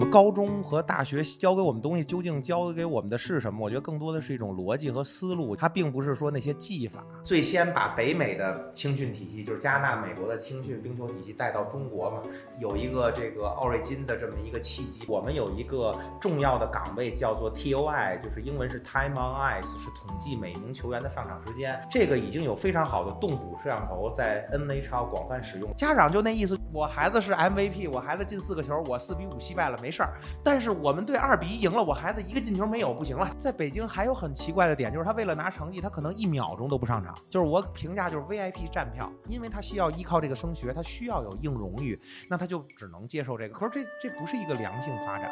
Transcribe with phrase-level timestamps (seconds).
[0.00, 3.62] 们高中和大学教给我们东西究竟教给我们的是什么？
[3.62, 7.04] 我觉得更多的是一种逻辑和思路，它并不是说那些技法。
[7.22, 12.22] 最先把北美的青训体系，就是加拿大、美国的青训冰球体系带到中国嘛，
[12.58, 15.04] 有一个这个奥瑞金的这么一个契机。
[15.06, 21.78] 我们有一个重要的岗位叫做 TOI，就是英文是 Time on Ice，是统计每名球员的上场时间。
[21.90, 25.70] 这个已经有非常好的动捕摄像头在 NHL 广泛使用。
[25.76, 30.14] 家长就那意思，我孩子是 MVP，我孩子进四个球，我四比五惜败了没没事儿。
[30.44, 33.28] 但是我们队二比一赢了，我孩子一个进球没有，不行了。
[33.36, 37.12] 在北京还有很奇怪的点，就是他为了拿成绩，他可能一秒钟都不上场。
[37.28, 43.54] 就是我评价就是 VIP 站票，因为他需要依靠这个升学，他需要有硬荣誉，那他就只能接受这个。
[43.58, 45.28] 可是这这不是一个良性发展。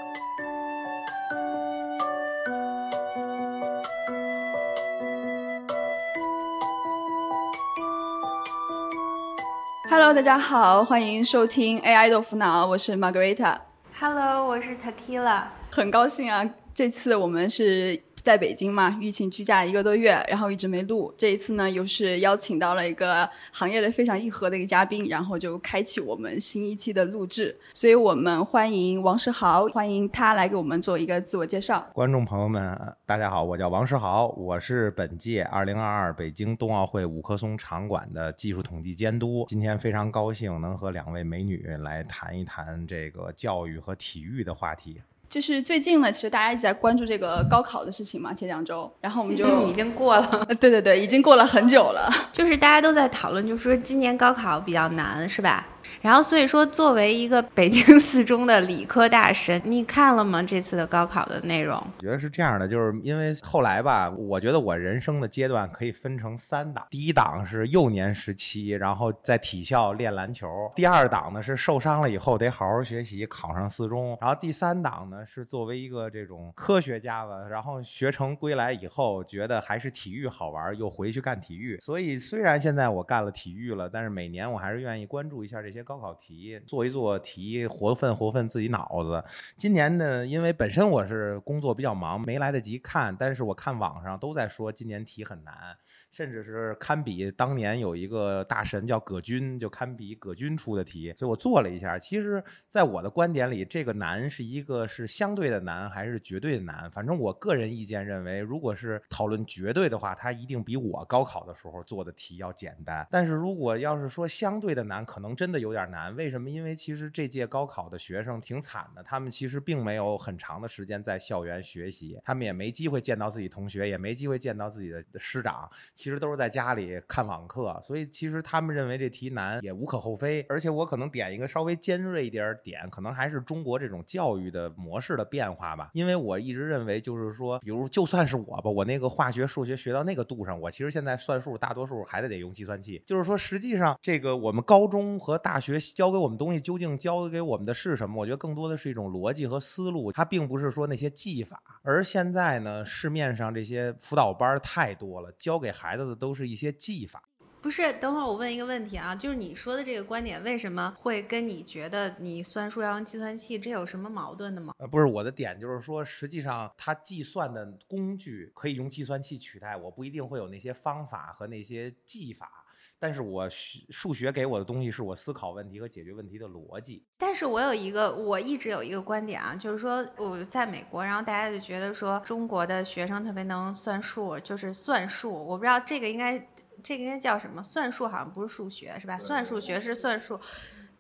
[9.88, 13.67] Hello，大家好，欢迎收听 AI 豆腐脑，我是 Margarita。
[14.00, 15.42] Hello，我是 Tequila。
[15.72, 21.10] 很高兴啊，这次我们是在北京嘛，疫情居家一个多月，然后一直没录。
[21.16, 27.56] 这一次呢，又是邀请到了一个行业的非常硬核的一个嘉宾，然后就开启我们新一期的录制。
[27.72, 31.88] 所以我们欢迎王世豪，欢迎他来给我们做一个自我介绍。
[31.94, 39.46] 观众朋友们，大家好，我叫王世豪，我是本届2022北京冬奥会五棵松场馆的技术统计监督。
[39.48, 45.00] 今天非常高兴能和两位美女来谈一谈这个教育和体育的话题。
[45.28, 52.10] 就是最近呢，其实大家一直在关注这个高考的事情嘛，前两周，然后我们就、嗯已经过了，对对对，已经过了很久了。
[52.32, 55.66] 就是大家都在讨论，就是说今年高考比较难，是吧？
[56.00, 60.42] 然后所以说，作为一个北京四中的理科大神，你看了吗？
[60.42, 61.76] 这次的高考的内容？
[61.98, 66.86] 我觉得是这样的，就是因为后来吧，我觉得我人生的阶段可以分成三档。
[66.90, 81.78] 第一档是幼年时期，然后在体校练篮球；第二档呢是受伤了以后得好好学习，考上四中；然后第三档呢是作为一个这种科学家吧，然后学成归来以后，觉得还是体育好玩，又回去干体育。
[81.82, 89.24] 所以虽然现在我干了体育了，但是每年我还是愿意关注一下这些高考题，做一做题，活分活分自己脑子。
[89.56, 95.76] 今年呢，因为本身我是工作比较忙，没来得及看，但是我看网上都在说今年题很难。
[96.18, 101.96] 甚至是堪比当年有一个大神叫葛军，就堪比葛军出的题，所以我做了一下。
[101.96, 106.90] 其实，在我的观点里，这个难是一个是相对的难，还是绝对的难？
[106.90, 113.06] 反正我个人意见认为，如果是讨论绝对的话，它一定比我高考的时候做的题要简单。
[113.12, 116.16] 但是如果要是说相对的难，可能真的有点难。
[116.16, 116.50] 为什么？
[116.50, 125.70] 因为其实这届高考的学生挺惨的，他们其实并没有很长的时间在校园学习，他们也没机会见到自己同学，也没机会见到自己的师长。
[126.08, 130.42] 其实都是在家里看网课，所以其实他们认为这题难也无可厚非。
[130.48, 135.90] 而且我可能点一个稍微尖锐一点点，可能还是中国这种教育的模式的变化吧。
[135.92, 143.02] 因为我一直认为，就是说，比如就算是我吧，我那个化学、数学学到那个度上，我其实现在算数大多数还得得用计算器。
[143.06, 148.18] 就是说，实际上这个我们高中和大学教给我们东西究竟教给我们的是什么？
[148.18, 151.62] 我觉得更多的是一种逻辑和思路，它并不是说那些技法。
[151.82, 157.22] 而现在呢，市面上这些辅导班太多了，教给孩子的都是一些技法。
[157.60, 164.72] 不是，等会儿我问一个问题啊，就是你说的这个观点，为什么会跟你觉得你算数要用计算器，这有什么矛盾的吗？
[164.78, 172.64] 呃，不是我的点，就是说，实际上它计算的工具可以用计算器取代，我不一定会有那些方法和那些技法。
[172.98, 177.04] 但是我学数学给我的东西是我思考问题和解决问题的逻辑。
[177.16, 185.32] 但是我有一个，我一直有一个观点啊，就是说我在美国，然后大家就觉得说中国的学生特别能算数，就是算数。
[185.32, 186.38] 我不知道这个应该，
[186.82, 187.62] 这个应该叫什么？
[187.62, 189.18] 算术好像不是数学是吧？
[189.18, 190.40] 算数学是算数。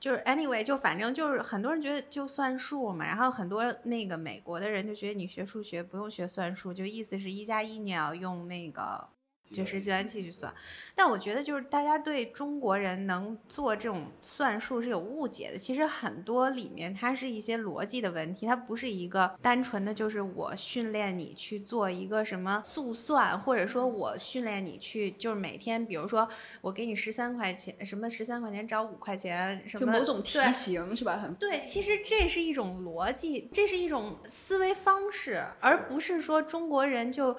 [0.00, 9.08] 就是 anyway，就反正就是很多人觉得就算数嘛，然后很多那个美国的人就觉得你学数学不用学算术，就意思是一加一你要用那个
[9.50, 10.52] 就是计算器去算。
[10.94, 15.58] 但我觉得就是大家对中国人能做这种算术是有误解的。
[15.58, 26.28] 其实很多里面它是一些逻辑的问题，它不是一个单纯的就是我训练你去做一个什么速算，或者说我训练你去就是每天，比如说
[26.60, 31.18] 我给你十三块钱，什么十三块钱找五块钱，什么某种题对型是吧？
[31.18, 37.36] 很对，其实这是一种逻辑，这是一种思维方式，而不是说中国人就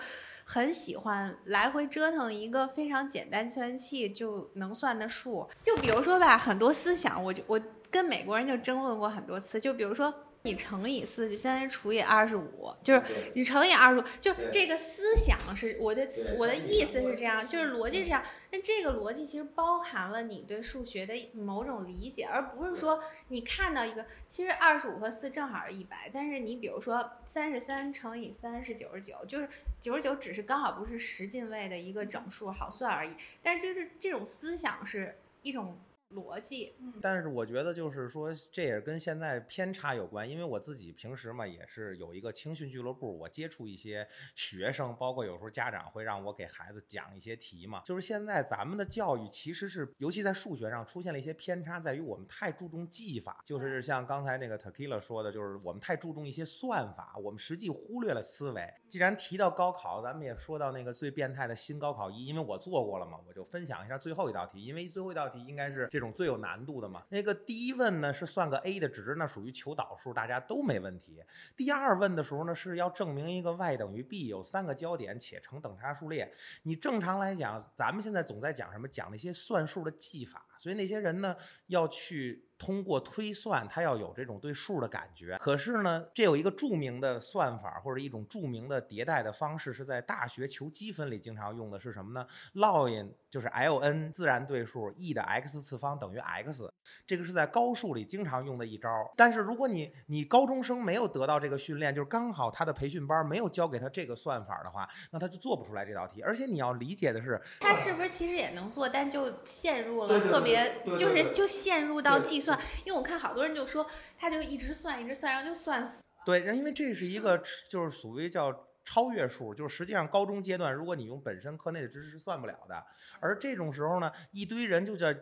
[0.52, 5.48] 很喜欢来回折腾一个非常简单计算器就能算的数。
[5.62, 7.62] 就比如说吧，很多思想，我就我
[7.92, 9.60] 跟美国人就争论过很多次。
[9.60, 10.12] 就比如说，
[10.44, 13.04] 你乘以四就相当于除以二十五，就是
[13.34, 16.08] 你乘以二十五，就这个思想是我的
[16.38, 18.24] 我的意思是这样，就是逻辑是这样。
[18.52, 29.50] 那这个逻辑其实包含了你对数学的某种理解，而不是说你看到一个，其实二十五和四正好是一百，但是你比如说三十三乘以三是九十九，就是
[29.82, 33.12] 九十九只是刚好不是十进位的一个整数，好算而已。
[33.44, 35.78] 但是就是这种思想是一种。
[36.12, 40.28] 逻辑，但是我觉得就是说，这也跟现在偏差有关。
[40.28, 47.84] 因为我自己平时嘛，也是有一个青训俱乐部，我接触一些学生，包括有时候家长会让我给孩子讲一些题嘛。
[47.86, 58.68] 就是现在咱们的教育其实是，尤其在数学上出现了一些偏差，在于我们太注重技法，就是像刚才那个 Takila 说的，就是我们太注重一些算法，我们实际忽略了思维。
[58.90, 65.99] 既然提到高考，咱们也说到那个最变态的新高考一，因为我做过了嘛，我就分享一下最后一道题，因为最后一道题应该是这。
[66.00, 71.22] 这种最有难度的嘛，那个第一问呢是算个 a 的值，那属于求导数，大家都没问题。
[71.58, 76.34] 第二问的时候呢是要证明一个 y 等于 b 有三个交点且成等差数列。
[76.64, 78.88] 你正常来讲，咱们现在总在讲什么？
[78.88, 81.36] 讲那些算数的技法，所以那些人呢
[81.68, 82.46] 要去。
[82.60, 85.38] 通过推算，它要有这种对数的感觉。
[85.40, 96.70] 可是呢，这有一个著名的算法，或者一种著名的迭代的方式，是在大学求积分里经常用的，是什么呢？ln 就是 ln 自然对数 e 的 x 次方等于 x，
[97.08, 98.90] 这个是在高数里经常用的一招。
[99.16, 106.22] 但是如果你你高中生没有得到这个训练，就是刚好他的培训班没有教给他这个算法的话，那他就做不出来这道题。
[106.22, 112.49] 而且你要理解的是，他是不是其实也能做，但就陷入了特别，就是就陷入到计算。
[112.50, 113.86] 算，因为我看好多人就说，
[114.18, 116.04] 他就一直算，一直算，然后就算死。
[116.26, 122.84] 对，因为这是一个就是属于叫超越数，就是实际上高中阶段，如果你用本身课内的知识是算不了的。
[123.20, 125.14] 而这种时候呢，一堆人就叫。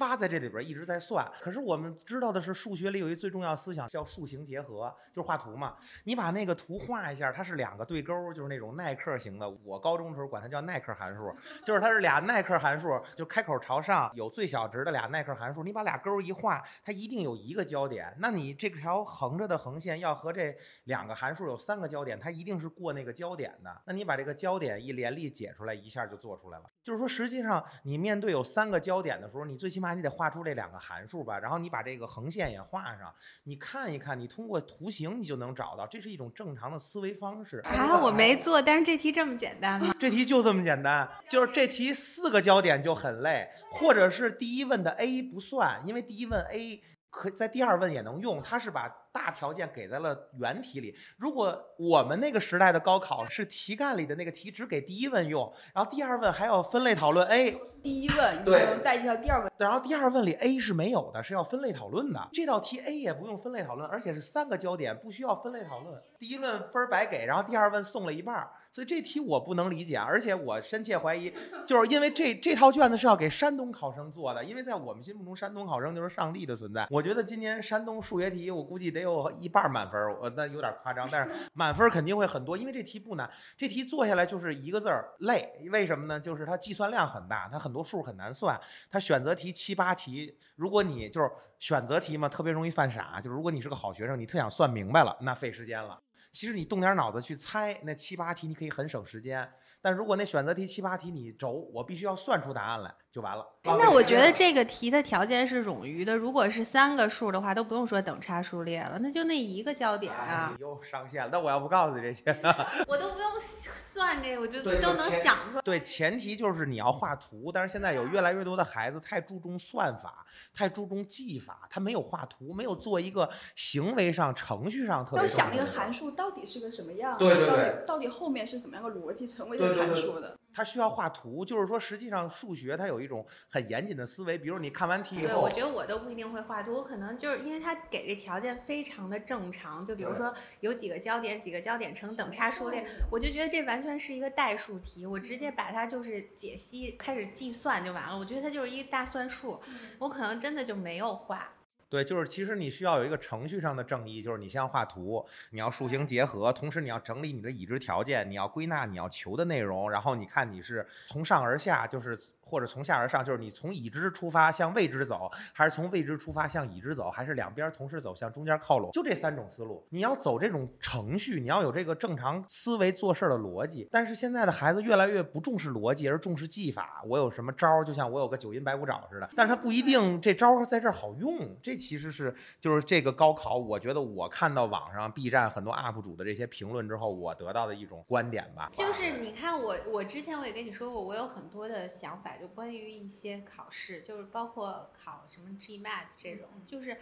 [0.00, 5.76] 挖在这里边一直在算，可是我们知道的是，数学里有一最重要思想叫数形结合，就是画图嘛。
[6.04, 9.48] 你把那个图画一下，它是两个对勾，就是那种耐克型的。
[9.64, 11.34] 我高中的时候管它叫耐克函数，
[11.64, 15.62] 就是它是俩耐克函数，就开口朝上，有最小值的俩耐克函数。
[15.62, 18.14] 你把俩勾一画，它一定有一个焦点。
[18.18, 20.54] 那你这条横着的横线要和这
[20.84, 23.82] 两个函数有三个焦点，它一定是过那个焦点的。
[23.86, 26.64] 那你把这个焦点一联立解出来，一下就做出来了。
[26.82, 33.12] 就是说，实际上你面对有三个焦点的时候，你最起码你得画出这两个函数吧，然后你把这个横线也画上，
[33.42, 37.58] 你看一看，你通过图形你就能找到，这是一种正常的思维方式。
[37.58, 39.92] 啊，我没做，但是这题这么简单吗？
[39.98, 48.88] 这题就这么简单，就是这题四个焦点就很累，或者是第一问的 A 不算，因为第一问 A 可在第二问也能用，它是把。
[49.10, 50.94] 大条件给在了原题里。
[51.16, 57.58] 如果我们那个时代的高考是题干里的那个题只给第一问用，然后第二问还要分类讨论 A。
[57.82, 62.28] 第一问对代替到第二问，然后第二问里 A 是没有的，是要分类讨论的。
[62.32, 66.00] 这道题 A 也不用分类讨论，而且是三个焦点，不需要分类讨论。
[66.16, 71.34] 第一问分白给，然后第二问送了一半，所以这题我不能理解啊，而且我深切怀疑，
[71.66, 76.86] 就是因为这这套卷子是要给山东考生做的，因为在我们心目中山东考生就是上帝的存在。
[76.88, 79.00] 我觉得今年山东数学题，我估计得。
[79.08, 85.50] 有一半满分，我那有点夸张，但是满分肯定会很多，因为这题不难，这题做下来就是一个字儿累。
[85.72, 86.20] 为什么呢？
[86.20, 88.60] 就是它计算量很大，它很多数很难算。
[88.90, 93.18] 它选择题七八题，如果你就是选择题嘛，特别容易犯傻。
[93.20, 95.98] 就是如果你是个好学生，你特想算明白了，那费时间了。
[96.38, 99.52] 其实你动点脑子去猜，那七八题你可以很省时间。
[99.80, 102.94] 但如果那选择题七八题你轴，我必须要算出答案来。
[103.10, 103.46] 就完了。
[103.64, 106.16] 那我觉得这个题的条件是冗余的。
[106.16, 110.56] 如果是三个数的话，都不用说等差数列了，那就那一个焦点啊。
[110.58, 111.30] 又上线了。
[111.32, 112.24] 那我要不告诉你这些，
[112.86, 115.62] 我都不用算这个，我就都能想出来。
[115.62, 117.50] 对，前提就是你要画图。
[117.52, 125.20] 但是现在有越来越多的孩子太注重算法，太注重技法，他没有画图，没有做一个行为上、程序上特别。
[125.20, 127.16] 要想那个函数到底是个什么样？
[127.18, 127.84] 对对对。
[127.86, 130.38] 到底后面是什么样的逻辑成为这个函数的？
[130.58, 134.36] 他需要画图，就是说实际上数学它有一种很严谨的思维。
[134.36, 139.86] 比如你看完题以后，对我觉得我都不一定会画图，我可能就是因为它给这条件非常的正常。
[139.86, 148.18] 就比如说有几个焦点，几个焦点成等差数列，我就觉得这完全是一个代数题，我直接把它就是解析，开始计算就完了。
[148.18, 149.60] 我觉得它就是一个大算术，
[150.00, 151.52] 我可能真的就没有画。
[151.88, 162.18] 对，就是其实你需要有一个程序上的正义，就是你先画图，你要数形结合，同时你要整理你的已知条件，你要归纳你要求的内容，然后你看你是从上而下，就是。
[162.48, 169.86] 或者从下而上，就是你从已知出发向未知走，还是从未知出发向已知走，还是两边同时走向中间靠拢，就这三种思路。
[169.90, 173.86] 你要走这种程序，你要有这个正常思维做事的逻辑。
[173.92, 177.02] 但是现在的孩子越来越不重视逻辑，而重视技法。
[177.06, 181.54] 我有什么招儿，就像我有个九阴白骨爪似的，但是他不一定这招儿在这儿好用。
[181.62, 188.70] 这其实是就是这个高考，我觉得我看到网上 B 站很多 UP 主的这些评论之后，我得到的一种观点吧。
[188.72, 196.98] 就是你看我，我之前我也跟你说过，我有很多的想法，就关于一些考试，就是包括考什么 GMAT 这种，就是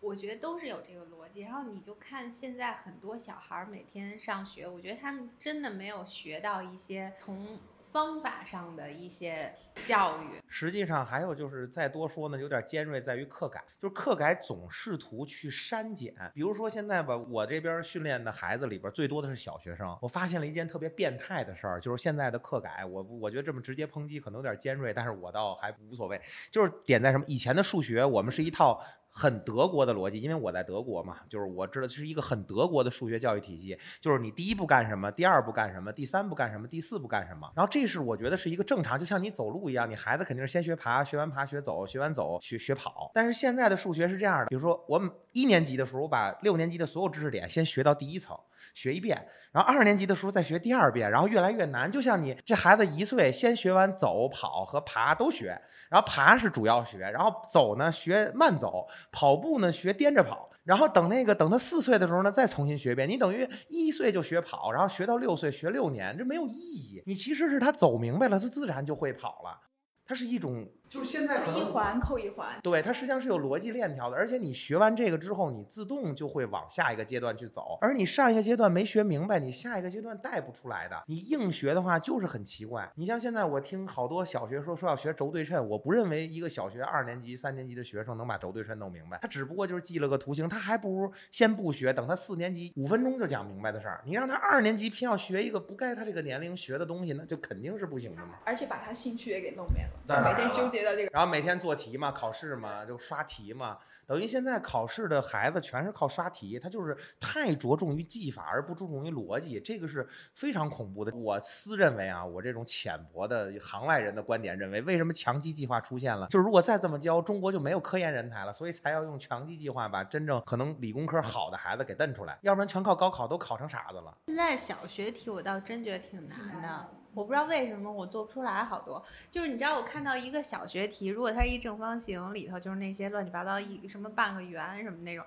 [0.00, 1.42] 我觉得都是有这个逻辑。
[1.42, 7.58] 然后你就看现在很多小孩儿每天上学，我觉得他们真的没有学到一些从。
[7.92, 9.52] 方法上的一些
[9.86, 16.14] 教育，实际上还有就是再多说呢，有点尖锐，在于课改，就是课改总试图去删减。
[16.34, 26.20] 比如说现在吧，我这边训练的孩子里边最多的是小学生，我发现了一件特别变态的事儿，就是现在的课改，我我觉得这么直接抨击可能有点尖锐，但是我倒还无所谓，
[26.50, 28.82] 就是点在什么，以前的数学我们是一套。
[29.10, 37.50] 很德国的逻辑，因为我在德国嘛，就是我知道这是一个很德国的数学教育体系，就是你第一步干什么，第二步干什么，第三步干什么，第四步干什么。
[37.54, 43.10] 然后这是我觉得是一个正常，就像你走路一样，你孩子肯定是先学爬，学完爬学走，学完走学学跑。
[43.12, 45.00] 但是现在的数学是这样的，比如说我
[45.32, 48.38] 一年级的时候，我把六年级的所有知识点先学到第一层。
[48.74, 51.90] 学一遍，然后二年级的时候再学第二遍，然后越来越难。
[51.90, 63.08] 就像你这孩子一岁，先学完走、跑和爬都学，然后爬是主要学，然后走呢学慢走，跑步呢学颠着跑，然后等那个等他四岁的时候呢再重新学一遍。
[63.08, 67.02] 你等于一岁就学跑，然后学到六岁学六年，这没有意义。
[67.06, 69.60] 你其实是他走明白了，他自然就会跑了。
[70.04, 70.68] 它是一种。
[70.90, 81.00] 就是现在可能一环扣一环，对它实际上是有逻辑链条的，而且你学完这个之后，你自动就会往下一个阶段去走，而你上一个阶段没学明白，你下一个阶段带不出来的。
[81.06, 82.90] 你硬学的话就是很奇怪。
[82.96, 94.02] 你像现在我听好多小学说说要学轴对称，我不认为一个小学二年级、三年级的学生能把轴对称弄明白，他只不过就是记了个图形，他还不如先不学，等他四年级五分钟就讲明白的事儿。
[94.04, 98.40] 你让他二年级偏要学一个不该他这个年龄学的东西，那就肯定是不行的嘛。
[98.44, 101.50] 而且把他兴趣也给弄没了，每天纠结到这个，然后每天。
[101.60, 111.14] 做题嘛，考试嘛，就刷题嘛，等于现在考试的孩子全是靠刷题，他就是太着重于技法而不注重于逻辑，这个是非常恐怖的。
[111.14, 116.28] 我私认为啊，我这种浅薄的行外人的观点认为，为什么强基计划出现了？
[116.28, 124.16] 就是如果再这么教，中国就没有科研人才了，所以才要用强基计划把真正可能理工科好的孩子给蹬出来，要不然全靠高考都考成傻子了。
[124.28, 126.99] 现在小学题我倒真觉得挺难的。
[127.14, 135.24] 我不知道为什么我做不出来好多，就是你知道我看到一个小学题，如果它是一正方形里头就是那些乱七八糟一什么半个圆什么那种，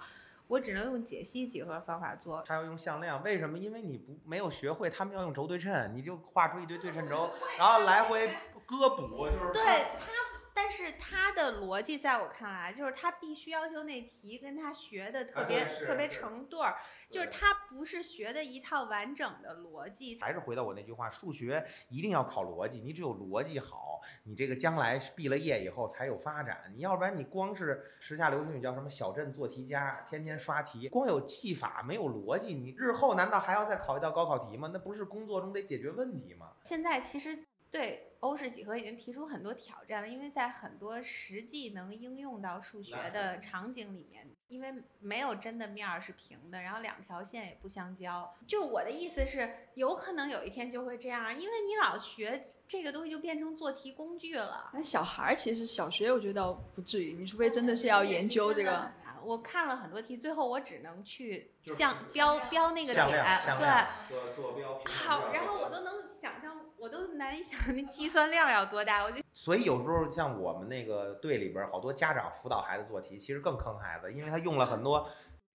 [0.48, 2.44] 我只能用解析几何方法做。
[2.48, 3.58] 他要用向量，为什么？
[3.58, 8.28] 因为你不没有学会，他们要用轴对称，你就画出一堆对称轴，然后来回
[8.66, 9.64] 割补，就是对
[9.98, 10.33] 他。
[10.54, 16.76] 但是他的逻辑在我看来，就是他必须要求那题跟他学的特别特别成对儿，
[17.10, 20.20] 就是他不是学的一套完整的逻辑。
[20.22, 26.72] 还是回到我那句话，数学一定要考逻辑，你只有逻辑好，你这个将来毕了业以后才有发展。
[26.74, 34.70] 你要不然你光是时下流行语叫什么小镇做题家，天天刷题，光有技法没有逻辑，你日后难道还要再考一道高考题吗？
[34.72, 36.54] 那不是工作中得解决问题吗？
[36.64, 37.46] 现在其实。
[37.72, 48.34] 对欧式几何已经提出很多挑战了，因为在很多实际能应用到数学的场景里面，因为没有真的面儿是平的，然后两条线也不相交。
[48.48, 54.70] 就我的意思是，有可能有一天就会这样，因为你老学这个东西就变成做题工具了。
[54.74, 58.90] 那小孩儿其实小学我觉得不至于，你除非真的是要研究这个。
[59.24, 64.82] 我看了很多题，最后我只能去像标标那个点，对，做做标。
[64.86, 66.60] 好，然后我都能想象。
[66.84, 75.08] 我都难以想象那计算量要多大，我就所以有时候像我们那个队里边好多家长辅导孩子做题，其实更坑孩子，因为他用了很多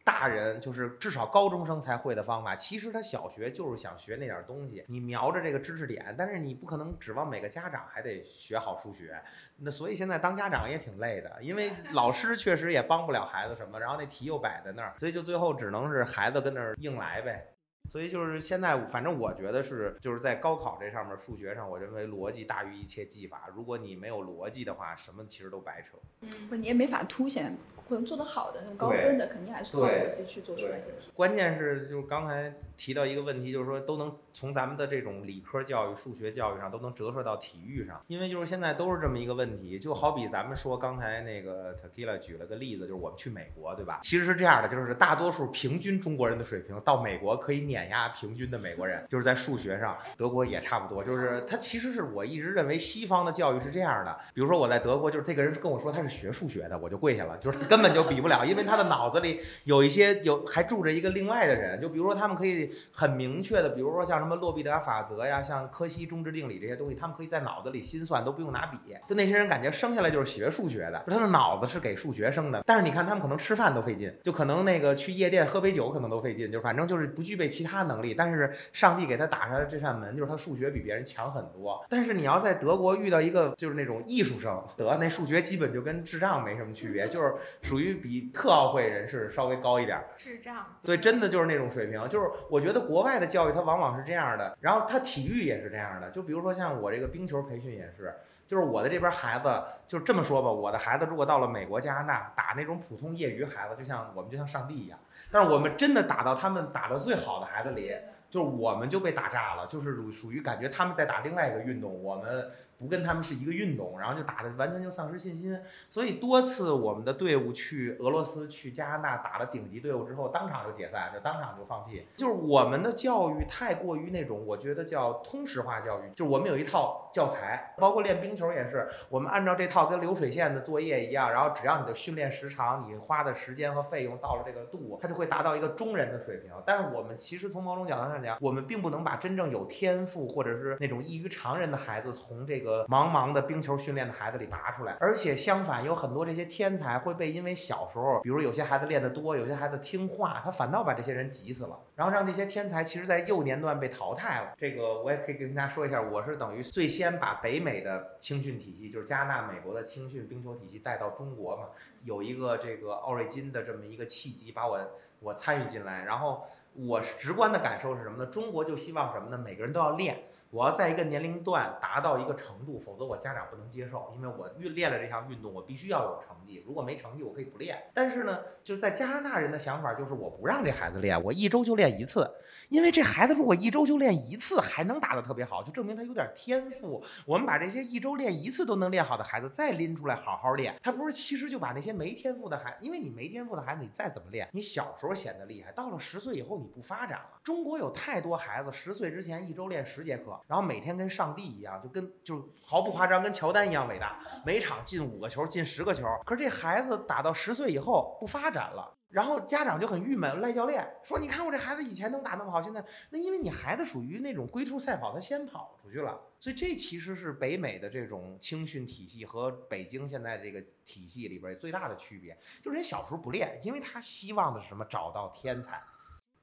[0.05, 2.57] 大人就是至少高中生才会的方法。
[2.57, 9.21] 其实他小学就是想学那点东西，你瞄着这个知识点，但是你不可能指望每个家长还得学好数学。
[9.59, 17.47] 那所以现在当家长也挺累的，因为 老师确实也帮不了孩子什么，然后那题又摆在那儿，所以就最后只能是孩子跟那儿硬来呗。
[17.89, 23.49] 所以就是现在，反正我觉得是，就是在高考这上面，数学上，我认为逻辑大于一切技法。
[23.55, 25.97] 如果你没有逻辑的话，什么其实都白扯。
[26.21, 27.57] 嗯，不，你也没法凸显。
[27.89, 31.11] 可能做得好的那种高分的，肯定还是靠逻辑去做出来的题。
[31.15, 39.81] 关键是就是刚才提到一个问题，就是说都能从咱们的这种理科教育、数学教育上都能折射到体育上，因为就是现在都是这么一个问题。
[39.81, 43.99] 就好比咱们说刚才那个 Takila 举了个例子，就是我们去美国，对吧？
[44.05, 51.03] 其实是这样的，就是大多数平均中国人的水平到美国可以碾压平均的美国人，就是在数学上，德国也差不多。
[51.03, 68.79] 就是他其实是我一直认为西方的教育是这样的，比如说我在德国，就是这个人跟我说他是学数学的，我就跪下了，就是根本就比不了，因为他的脑子里有一些有还住着一个另外的人，就比如说他们可以很明确的，比如说像什么洛必达法则呀，像柯西中值定理这些东西，他们可以在脑子里心算，都不用拿笔。
[69.07, 72.63] 就那些人感觉生下来就是学数学的，他的脑子是给数学生的。
[72.65, 78.15] 但是你看他们可能吃饭都费劲，就可能那个去夜店喝杯酒可能都费劲，就反正就是不具备其他能力。
[78.15, 81.85] 但是上帝给他打开了这扇门，就是他数学比别人强很多。
[81.89, 90.01] 但是你要在德国遇到一个就是那种艺术生，得那数学基本就跟智障没什么区别，就是属于比特奥会人士稍微高一点。
[90.17, 90.65] 智障。
[90.83, 92.09] 对，真的就是那种水平。
[92.09, 96.11] 就是我觉得国外的教育它往往是这样的，然后他体育也是这样的。
[96.11, 98.13] 就比如说像我这个冰球培训也是。
[98.49, 104.99] 就是我的这边孩子，就这么说吧，我的孩子如果到了美国、加拿大打那种普通业余孩子，就像我们就像上帝一样。
[105.31, 107.95] 但是我们真的打到他们打的最好的孩子里，
[108.31, 112.51] 就是我们就被打炸了，就是属属于感觉他们在打另外一个运动，我们。
[112.79, 115.59] 不跟他们是一个运动，然后就打的完全就丧失信心，
[115.91, 122.07] 所以多次我们的队伍去俄罗斯、去加拿大打了顶级队伍之后，当场就解散，就当场就放弃。
[122.15, 136.53] 就是我们的教育太过于那种，我觉得叫通识化教育，就是我们有一套教材，包括练冰球也是，我们按照这套跟流水线的作业一样，然后只要你的训练时长、你花的时间和费用到了这个度，它就会达到一个中人的水平。
[136.65, 142.68] 但是我们其实从某种角度上讲，我们并不能把真正有天赋或者是那种异于常人的孩子从这个。
[142.89, 154.53] 茫茫的冰球训练的孩子里拔出来，而且相反，有很多这些天才会被因为小时候，比如有些孩子练得多，有些孩子听话，他反倒把这些人急死了，然后让这些天才其实在幼年段被淘汰了。
[154.57, 161.65] 这个我也可以跟大家说一下，我是等于最先把北美的青训体系，就是加拿大、美国的青训冰球体系带到中国嘛，
[162.05, 164.79] 有一个这个奥瑞金的这么一个契机，把我
[165.21, 166.45] 我参与进来，然后
[166.75, 168.31] 我直观的感受是什么呢？
[168.31, 169.39] 中国就希望什么呢？
[169.39, 170.19] 每个人都要练。
[170.51, 176.65] 我要在一个年龄段达到一个程度，否则我家长不能接受，因为我运练了这项运动，我必须要有成绩。
[176.67, 177.77] 如果没成绩，我可以不练。
[177.93, 182.31] 但是呢，就是在加拿大人的想法就是，我不让这孩子练，我一周就练一次，
[182.69, 187.05] 因为这孩子如果一周就练一次还能打得特别好，就证明他有点天赋。
[187.27, 197.41] 我们把这些一周练一次都能练好的孩子再拎出来好好练，他不是其实就把那些没天赋的孩，因为你没天赋的孩子，你再怎么练，你小时候显得厉害，到了十岁以后你不发展了。
[197.43, 201.09] 中国有太多孩子十岁之前一周练十节课，然后每天跟。
[201.19, 204.21] 上帝一样，就跟就毫不夸张，跟乔丹一样伟大。
[204.45, 206.07] 每场进五个球，进十个球。
[206.25, 216.21] 可是这孩子打到十岁以后不发展了，然后家长就很郁闷，赖教练说：“你看我这孩子以前能打那么好，现在那因为你孩子属于那种龟兔赛跑，他先跑出去了。
[216.39, 224.85] 所以这其实是北美的这种青训体系和北京现在这个体系里边最大的区别，就是人小时候不练，因为他希望的是什么？
[224.85, 225.83] 找到天才。”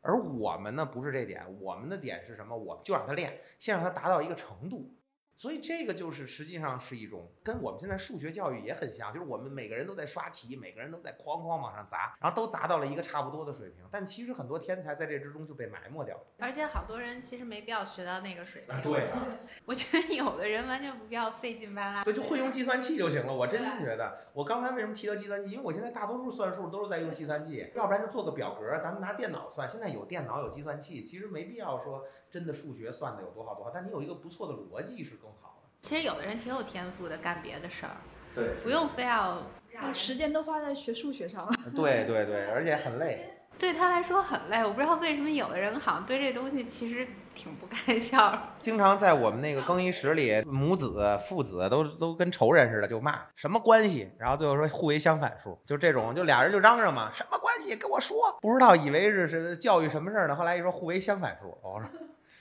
[0.01, 2.55] 而我们呢，不是这点，我们的点是什么？
[2.55, 4.93] 我们就让他练，先让他达到一个程度。
[5.37, 13.83] 所以这个就是实际上是一种跟我们现在数学教育也很像，就是我们每个人都在刷题，每个人都在哐哐往上砸，然后都砸到了一个差不多的水平。
[13.91, 16.23] 但其实很多天才在这之中就被埋没掉了。
[16.39, 18.81] 而且好多人其实没必要学到那个水平。
[18.81, 19.09] 对，
[19.65, 22.03] 我觉得有的人完全不必要费劲巴拉。
[22.03, 23.33] 对，就会用计算器就行了。
[23.33, 25.51] 我真心觉得，我刚才为什么提到计算器？
[25.51, 29.67] 因为我现在大多数算数都是在用计算器，要不然就做个表格，咱们拿电脑算。
[29.67, 35.57] 现在有电脑有计算器，其实没必要说真的数学算的有多好多好，但你有一个不错的逻辑是更好。
[35.79, 37.95] 其实有的人挺有天赋的，干别的事儿，
[38.35, 39.37] 对，不用非要
[39.81, 41.53] 把时间都花在学数学上了。
[41.73, 43.31] 对对对，而且很累。
[43.57, 48.37] 对他来说很累，我不知道为什么有的人好像对这东西其实挺不开窍。
[48.59, 57.77] 经常在我们那个更衣室里，母子、父子都都跟仇人似的，就骂什么关系，然后最后说互为相反数，就这种，就俩人就嚷嚷嘛，什么关系？
[57.77, 60.35] 跟我说，不知道以为是是教育什么事儿呢？
[60.35, 61.89] 后来一说互为相反数，我说。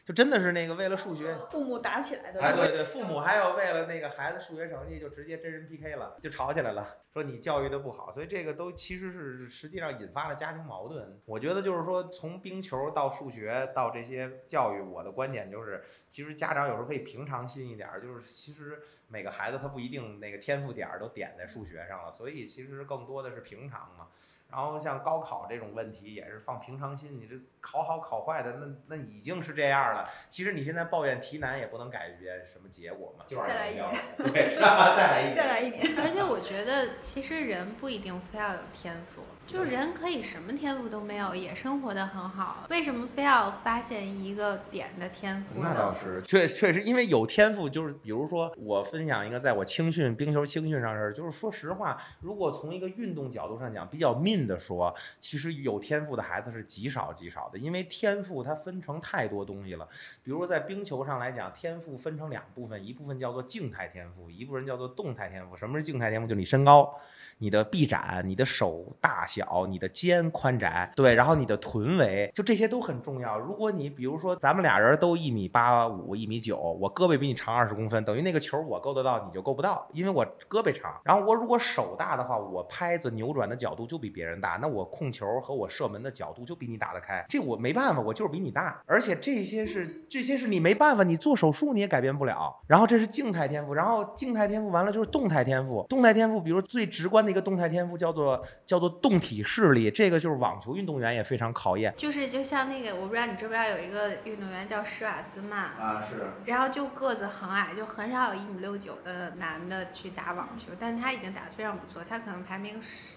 [0.04, 2.40] 就真的是那个为了数学，父母打起来的。
[2.40, 11.18] 哎，对对，父母还有为了那个孩子数学成绩，就直接真人 PK 了，就吵起来了，说你教育的不好，所以这个都其实是实际上引发了家庭矛盾。
[11.24, 24.08] 我觉得就是说，从冰球到数学到这些教育，我的观点就是，其实家长有时候可以平常心一点，就是其实每个孩子他不一定那个天赋点儿都点在数学上了，所以其实更多的是平常嘛。
[24.54, 30.08] 然后像高考这种问题也是放平常心，你这考好考坏的，那那已经是这样了。
[30.28, 35.82] 其实你现在抱怨题难也不能改变什么结果嘛，就再来一点，对， 再来一点，再来一年。
[35.98, 39.22] 而且我觉得其实人不一定非要有天赋。
[39.46, 45.60] 就是人可以什么天赋都没有，也生活的很好，为什么非要发现一个点的天赋？
[45.60, 59.86] 那倒是，确确实，因为有天赋，就是比如说，我分享一个在我青训冰球青训上的事儿，就是说实话，如果从一个运动角度上讲，比较 mean 的说，其实有天赋的孩子是极少极少的，因为天赋它分成太多东西了。
[60.22, 65.54] 比如说在冰球上来讲，天赋分成两部分，一部分叫做静态天赋，一部分叫做动态天赋。
[65.56, 66.26] 什么是静态天赋？
[66.26, 66.98] 就是你身高。
[67.38, 73.38] 你的臂展、你的手大小、你的肩宽窄，对，然后你的臀围，就这些都很重要。
[73.38, 81.00] 如果你比如说咱们俩人都一米八五、一米九，我胳膊比你长二十公分，等于那个球我够得到，你就够不到，因为我胳膊长。
[81.04, 87.24] 然后我如果手大的话，我拍子扭转的角度就比别人大，那我控球和我射门的角度就比你打得开。
[87.28, 88.82] 这我没办法，我就是比你大。
[88.86, 92.54] 而且这些是这些是你没办法，你做手术你也改变不了。
[92.66, 95.84] 然后这是静态天赋，然后静态天赋完了就是动态天赋。
[95.88, 101.94] 动态天赋，比如最直观的一个动态天赋叫做叫做动体视力，这个就是网球运动员也非常考验。
[101.96, 106.24] 就是就像那个，我不知道你知不知道有一个运动员叫施瓦兹曼，啊，是。
[106.44, 113.16] 然后就个子很矮，就很少有一米六九的男的去打网球，但他已经打得非常不错，他可能排名十，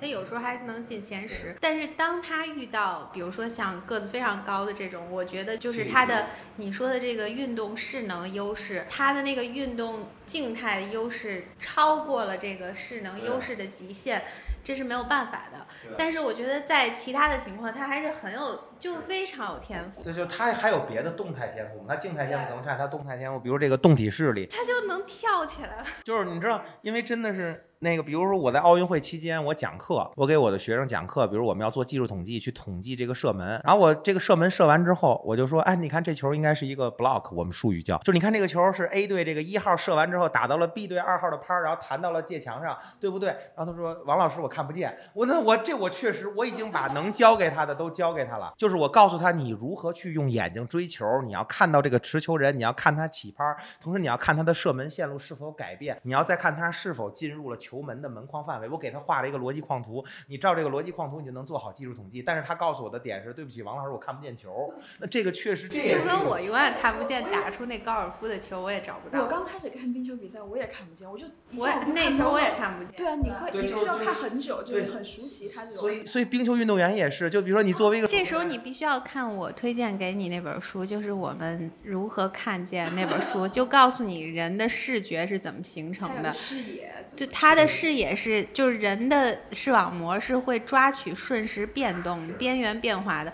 [0.00, 1.54] 他有时候还能进前十。
[1.60, 14.22] 但是当他遇到，比如说像个子非常高的这种，我觉得就是他的你说的这个运动势能优势，他的那个运动静态优势超过了这个势能优势的极限，
[14.64, 15.66] 这是没有办法的。
[15.98, 20.02] 但是我觉得在其他的情况，他还是很有，就非常有天赋。
[20.02, 21.86] 对，就他还有别的动态天赋吗？
[21.88, 25.86] 他静态天赋可能差，他动态天赋，比如这个动体视力，他就能跳起来了。
[26.04, 43.30] 就是你知道，因为真的是那个，比如说我在奥运会期间，我讲课，我给我的学生讲课，比如我们要做技术统计，去统计这个射门，然后我这个射门射完之后，我就说，哎，你看这球应该是一个 block，我们术语叫，就是你看这个球是 A 队这个一号射完之后打到了 B 队二号的拍儿，然后弹到了界墙上，对不对？
[43.56, 53.44] 然后他说，王老师我看不见，我那我这我确实我已经把能教给他的都教给他了，就是我告诉他你如何去用眼睛追球，你要看到这个持球人，你要看他起拍，
[53.80, 58.68] 同时你要看他的射门线路是否改变，你要再看他是否进入了球门的门框范围。
[58.68, 62.20] 我给他画了一个逻辑框图，你照这个逻辑框图，你就能做好技术统计。
[62.20, 64.74] 但是他告诉我的点是，对不起，王老师，我看不见球。
[64.98, 69.22] 那这个确实这也就跟我永远看不见打出那高尔夫的球，我也找不到。
[69.22, 72.92] 我刚开始看冰球比赛，我也看不见，我就一我也那球我也看不见。
[72.96, 75.78] 对啊，你会对你需要就就是看很久，就是很熟悉他这种。
[75.78, 86.30] 所以所以冰球运动员也是，就比如说你作为一个这时候你必须要看我推荐给你那本书，就是我们如何看见那本书，就告诉你人的视觉是怎么形成的。
[86.30, 93.32] 视野，就他的视野是，就是人的视网膜是会抓取瞬时变动、边缘变化的。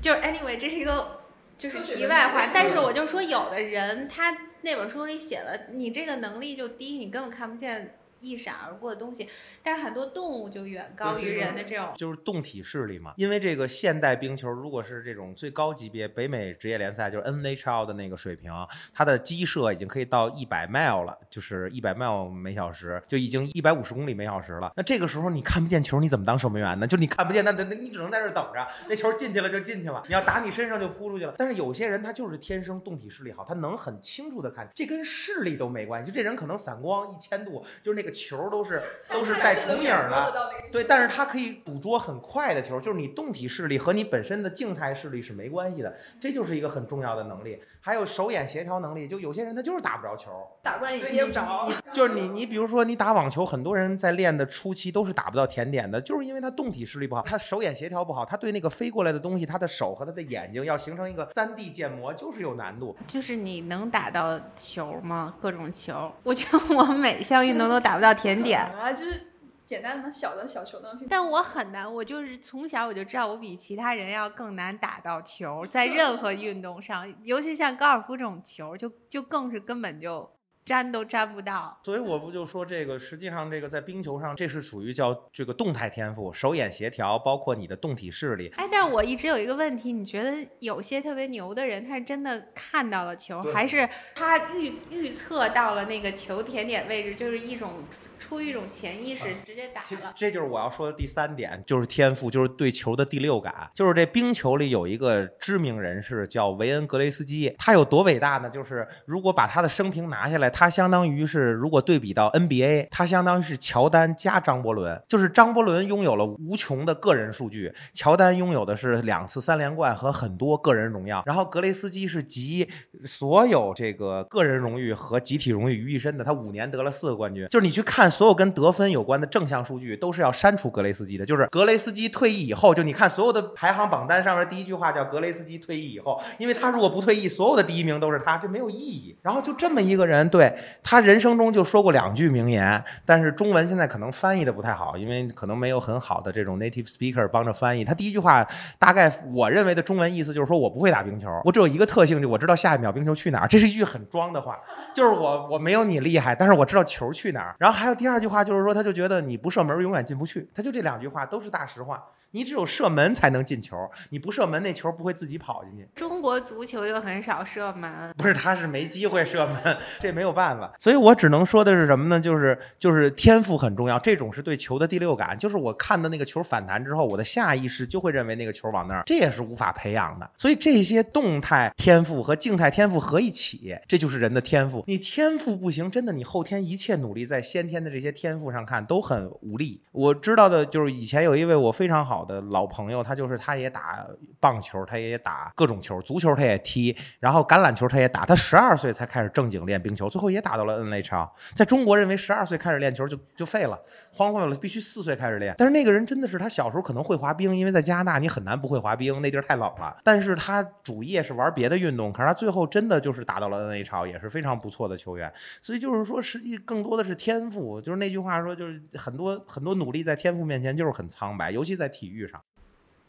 [0.00, 1.22] 就是 anyway，这是一个
[1.58, 9.28] 就是题外话，但是我就说，有的人他那本书里写了，你这个能力就低，你根本看不见一闪而过的东西。
[9.62, 11.92] 但是很多动物就远高于人的这种。
[11.96, 18.52] 就是动体视力嘛，因为这个现代冰球如果是这种最高级别北美职业联赛，就是 NHL 的那个水平，
[18.92, 24.72] 它的机射已经可以到一百 mile 了，就是一百 mile 每小时，就已经一百五十公里每小时了。
[24.76, 26.86] 那这个时候你看不见球，你怎么当守门员呢？
[26.86, 31.34] 就你看不见，那那那你只能在这等着，那球进去了就进去了，你要打你身上就扑出去了。
[31.36, 40.50] 但是有些人他就是天生动体视力好，他能很清楚的看，这跟视力都没关系，就这人可能散光一千度，就是那个球都是 都是带重影的。
[40.72, 47.60] 对，但是它可以捕捉很快的球，就是你动体视力和你本身的静态视力是没关系的，这就是一个很重要的能力。
[47.82, 50.30] 还有手眼协调能力，就有些人他就是打不着球，
[50.62, 51.68] 打过来你接不着。
[51.94, 62.94] 就是你你比如说你打网球，很多人在练的初期都是打不到甜点的，就是因为他动体视力不好，他手眼协调不好，他对那个飞过来的东西，他的手和他的眼睛要形成一个三 D 建模，就是有难度。
[63.06, 65.34] 就是你能打到球吗？
[65.40, 68.60] 各种球，我觉得我每项运动都打不到甜点。
[68.60, 69.26] 啊，就是
[69.66, 70.98] 简单的小的小球的。
[71.08, 80.28] 但我很难，我就是从小我就知道我比其他人要更难打到球， 在任何运动上，尤其像高尔夫这种球，就就更是根本就
[80.66, 81.78] 粘都粘不到。
[81.82, 88.52] 所以我不就说这个，实际上这个在冰球上，这是属于叫这个动态天赋，手眼协调，包括你的动体视力。
[88.56, 97.84] 哎，但我一直有一个问题，你觉得有些特别牛的人，他是真的看到了球，还是他预预测到了那个球甜点位置，就是一种
[98.18, 100.12] 出于一种潜意识直接打了？
[100.14, 103.70] 这就是我要说的第三点，就是天赋，就是对球的第六感。
[103.74, 108.50] 就是这冰球里有一个知名人士叫维恩·格雷斯基，他有多伟大呢？
[108.50, 122.68] 就是如果把他的生平拿下来，他相当于是如果对比到 NBA，他相当于是乔丹加张伯伦，就是张伯伦拥有了无穷的个人数据，乔丹拥有的是两次三连冠和很多个人荣耀，然后格雷斯基是集
[123.04, 127.46] 所有这个个人荣誉和集体荣誉于一身的，他五年得了四个冠军。
[127.48, 131.26] 就是你去看所有跟得分有关的正向数据，都是要删除格雷斯基的。
[131.26, 139.16] 就是格雷斯基退役以后，就你看所有的排行榜单上面第一句话叫格雷斯基退役以后，因为他如果不退役，所有的第一名都是他，这没有意义。
[139.22, 147.84] 然后就这么一个人，对对他人生中就说过两句名言，但是中文现在可能翻译的不太好，因为可能没有很好的这种 native speaker 帮着翻译。
[147.84, 148.46] 他第一句话
[148.78, 153.48] 大概我认为的中文意思就是说我不会打冰球，我只有一个特性，就我知道下一秒冰球去哪儿。
[153.48, 154.58] 这是一句很装的话，
[154.94, 157.54] 就是我我没有你厉害，但是我知道球去哪儿。
[157.58, 162.02] 然后还有第二句话就是说，他就觉得你不射门永远进不去，他就这两句话都是大实话。
[162.32, 163.76] 你只有射门才能进球，
[164.10, 165.88] 你不射门那球不会自己跑进去。
[165.94, 170.72] 中国足球又很少射门，不是他是没机会射门，这没有办法。
[170.78, 172.20] 所以我只能说的是什么呢？
[172.20, 180.30] 就是就是天赋很重要，这种是对球的第六感，就是我看到那个球反弹之后，我的下意识就会认为那个球往那儿，这也是无法培养的。
[180.36, 184.84] 所以这些动态天赋和静态天赋合一起，这就是人的天赋。
[184.86, 189.82] 你天赋不行，真的你后天一切努力在先天的这些天赋上看都很无力。
[189.90, 192.19] 我知道的就是以前有一位我非常好。
[192.24, 194.06] 的老朋友，他就是他也打
[194.38, 198.24] 棒球，他也打各种球，足球他也踢，然后橄榄球他也打。
[198.24, 201.28] 他十二岁才开始正经练冰球，最后也打到了 NHL。
[201.54, 203.78] 在中国认为十二岁开始练球就就废了，
[204.12, 205.54] 荒废了，必须四岁开始练。
[205.58, 209.96] 但是那个人真的是他小时候可能会滑冰，因为在加拿大你很难不会滑冰，那地儿太冷了。
[210.04, 215.32] 但是他主业是玩别的运动，可是他最后真的就是打到了 NHL，也是非常不错的球员。
[215.60, 217.80] 所以就是说，实际更多的是天赋。
[217.80, 222.42] 就是那句话说，就是很多很多努力在天赋面前就是很苍白，尤其在体上。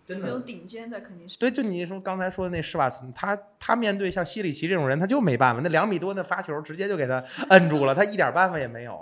[0.08, 1.50] 真的，那种顶尖的肯定是对。
[1.50, 5.62] 就你说刚才说的那施瓦茨，他他面对像西里奇这种人，他就没办法。
[5.64, 9.00] 那两米多的发球，直接就给他摁住了，他一点办法也没有。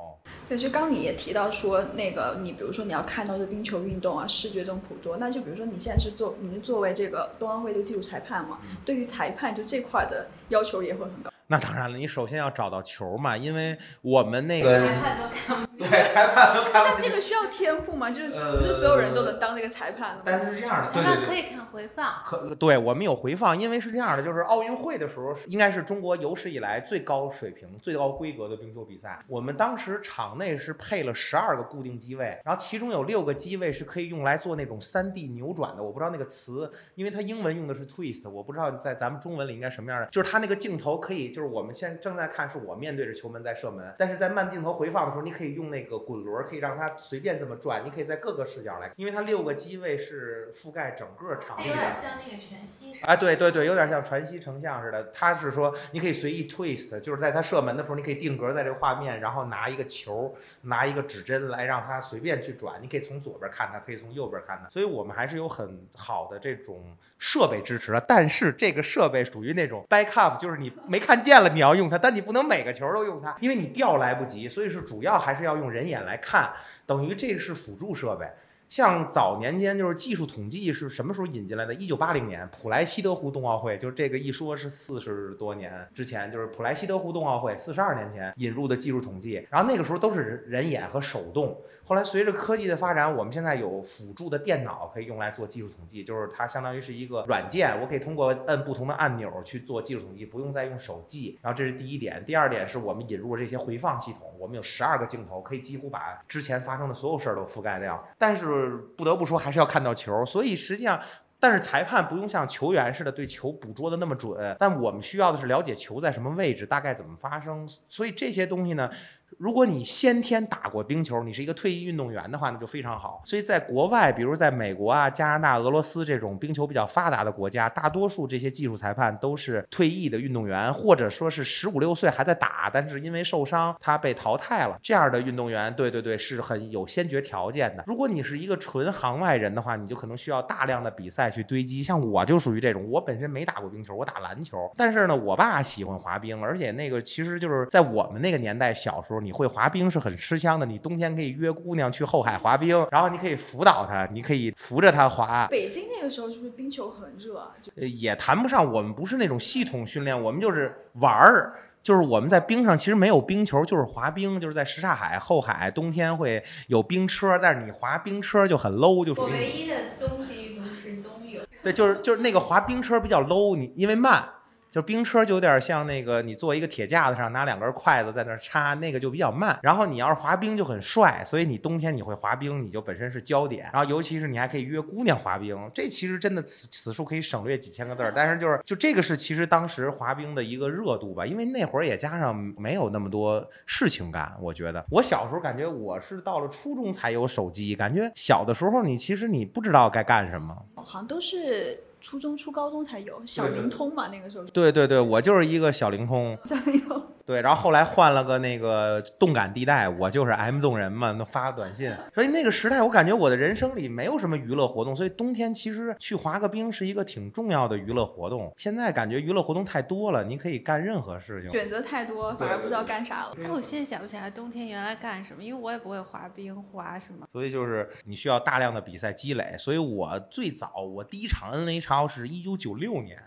[0.48, 11.32] 对，就刚你也提到说，那个你比如说你要看到这冰球运动啊，视觉中捕捉，那就比如说你现在是做，你是作为这个冬奥会的技术裁判嘛，对于裁判就这块的要求也会很高。
[11.52, 18.12] 那当然了，你首先要找到球嘛，因为我们那个裁判都看不对，裁判都看不那这个需要天赋吗？
[18.12, 20.22] 就是不是所有人都能当这个裁判的？
[20.24, 21.16] 但是是这样的，对裁。
[21.16, 22.22] 判可以看回放。
[22.24, 29.20] 可对我们有回放，因为是这样的，就是奥运会的时候，应该是中国有史以来最高水平、最高规格的冰球比赛。
[29.28, 51.76] 我们当时场内是配了十二个固定机位，然后其中有六个机位是可以用来做那种三 D 扭转的，我不知道那个词，因为它英文用的是 twist，我不知道在咱们中文里应该什么样的，就是它那个镜头可以，就是我们现在正在看是我面对着球门在射门，但是在慢镜头回放的时候，你可以用那个滚轮，可以让它随便这么转，你可以在各个视角来，因为它六个机位是覆盖整个场地的。
[51.94, 55.04] 像那个全息哎，对对对，有点像传息成像似的。
[55.14, 62.82] 他是说，你可以随意 twist，就是在他射门的时候，你可以定格在这个画面，然后拿一个球，拿一个指针来让他随便去转。
[62.82, 64.70] 你可以从左边看它，可以从右边看它。
[64.70, 68.00] 所以我们还是有很好的这种设备支持的。
[68.08, 74.48] 但是这个设备属于那种 backup，就是你没看见了你要用它，但你不能每个球都用它，因为你调来不及。
[74.50, 76.52] 所以是主要还是要用人眼来看，
[76.86, 78.28] 等于这是辅助设备。
[78.70, 81.74] 像早年间就是技术统计是什么时候引进来的？
[81.74, 89.46] 一九八零年普莱西德湖冬奥会，就是这个一说是四十多年之前，就是普莱西德湖冬奥会四十二年前引入的技术统计。
[89.50, 101.40] 然后那个时候都是人人眼和手动，后来随着科技的发展，我们现在有辅助的电脑可以用来做技术统计，就是它相当于是一个软件，我可以通过摁不同的按钮去做技术统计，不用再用手记。
[101.42, 107.98] 然后这是第一点，第二点是我们引入了这些回放系统，我们有十二个镜头，可以几乎把之前发生的所有事儿都覆盖掉。
[108.18, 108.59] 但是
[108.96, 111.00] 不得不说，还是要看到球，所以实际上。
[111.42, 117.66] 但是裁判不用像球员似的对球捕捉的那么准，但我们需要的是了解球在什么位置，大概怎么发生。
[117.88, 118.90] 所以这些东西呢，
[119.38, 123.22] 如果你先天打过冰球，你是一个退役运动员的话，那就非常好。
[123.26, 134.78] 所以在国外，比如在美国啊、加拿大、俄罗斯这种冰球比较发达的国家，大多数这些技术裁判都是退役的运动员，或者说是十五六岁还在打，但是因为受伤他被淘汰了。
[134.82, 137.84] 这样的运动员，对对对，是很有先决条件的。
[137.86, 141.82] 如果你是一个纯行外人的话，你就可能需要大量的比赛去堆积。
[141.84, 150.66] 像我就属于这种，我本身没打过冰球，我打篮球，但是呢，我爸喜欢滑冰，而且那个其实就是在我们那个年代，小时候你会滑冰是很吃香的。
[150.66, 155.48] 你冬天可以约姑娘去后海滑冰，然后你可以辅导她，你可以扶着她滑。
[155.50, 157.52] 北京那个时候是不是冰球很热啊？
[157.62, 161.54] 就呃，也谈不上，我们不是那种系统训练，我们就是玩儿。
[161.82, 171.42] 就是我们在冰上其实没有冰球，就是滑冰，就是在什刹海、后海，冬天会有冰车，但是你滑冰车就很 low，就属于我唯一的冬季运动是冬泳。
[171.64, 174.28] 对，就是就是那个滑冰车比较 low，你因为慢，
[174.72, 179.58] 就冰车就有点像那个你坐一个铁架子上拿两根筷子在那插，那个就比较慢。
[179.64, 183.70] 然后你要是滑冰就很帅，所以你冬天你会滑冰，你就本身是焦点。
[183.74, 188.12] 然后尤其是你还可以约姑娘滑冰，这其实真的此此处可以省略几千个字儿。
[188.16, 194.32] 但是就是就这个是其实当时滑冰的一个热度吧，因为那会儿也加上没有那么多事情干。
[194.40, 200.56] 我觉得我小时候感觉我是到了初中才有手机，感觉小的时候你其实你不知道该干什么。
[200.76, 206.38] 好像都是初中、初高中才有小灵通嘛，那个时候对对对，我就是一个小灵通。
[206.46, 207.02] 小灵通。
[207.30, 211.96] 对，然后后来换了个那个动感地带，我就是 M 纵人嘛，那发个短信。
[212.12, 218.52] 所以那个时代，我感觉我的人生里没有什么娱乐活动，所以冬天其实去滑个冰是一个挺重要的娱乐活动。
[218.58, 221.52] 现在感觉娱乐活动太多了，你可以干任何事情。
[221.52, 223.36] 选择太多，反而不知道干啥了。
[223.38, 227.28] 但，我现在想不起来冬天原来干什么，因为我也不会滑冰，滑什么。
[227.32, 229.56] 所以就是你需要大量的比赛积累。
[229.60, 233.22] 所以我最早我第一场 NHL 是一九九六年。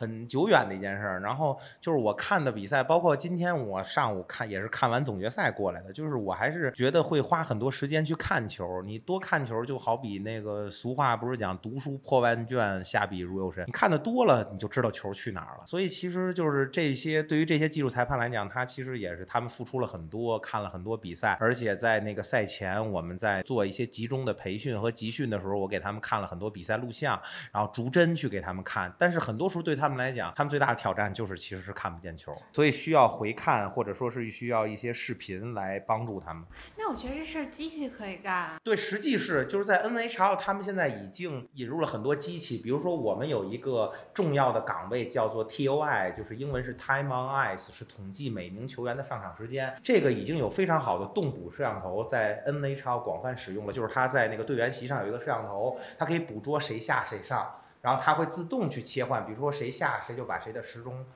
[0.00, 8.80] 很久远的一件事儿，然后就是我看的比赛，包括今天我上午看也是看完总决赛过来的，就是我还是觉得会花很多时间去看球。
[8.80, 13.62] 你多看球，就好比那个俗话不是讲“读书破万卷，下笔如有神”。
[13.68, 15.64] 你看的多了，你就知道球去哪儿了。
[15.66, 27.20] 所以其实就是这些，对于这些技术裁判来讲，他其实也是他们付出了很多，看了很多比赛，而且在那个赛前，我们在做一些集中的培训和集训的时候，我给他们看了很多比赛录像，
[27.52, 28.90] 然后逐帧去给他们看。
[28.98, 36.44] 但是很多时候对他来讲，他们最大的挑战就是其实是看不见球，所以需要回看或者说是需要一些视频来帮助他们。
[36.76, 38.56] 那我觉得这事儿机器可以干啊。
[38.62, 49.74] 对，实际是就是在 NHL，他们现在已经引入了很多机器，比如说我们有一个重要的岗位叫做 TOI，就是英文是 Time on Ice，是统计每名球员的上场时间。
[49.82, 57.54] 这个已经有非常好的动捕摄像头在 NHL 广泛使用了，就是它在那个队员席上有一个摄像头，它可以捕捉谁下谁上。
[57.82, 61.06] 然后它会自动去切换，比如说谁下谁就把谁的时钟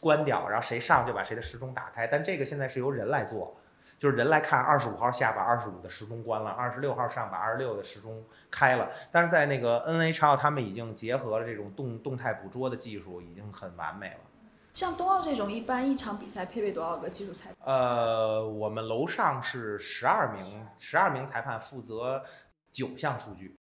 [0.00, 2.06] 关掉，然后谁上就把谁的时钟打开。
[2.06, 3.56] 但这个现在是由人来做，
[3.98, 8.90] 就是人来看二十五号下把二十五的时钟关了，二十六号上把二十六的时钟开了。
[9.10, 14.20] 但是在那个 NHL 他们已经结合了这种动动态捕捉的技术，已经很完美了。
[14.72, 17.74] 像冬奥这种，一般一场比赛配备多少个技术裁判？
[17.74, 22.22] 呃，我们楼上是十二名，十二名裁判负责
[22.70, 23.56] 九项数据。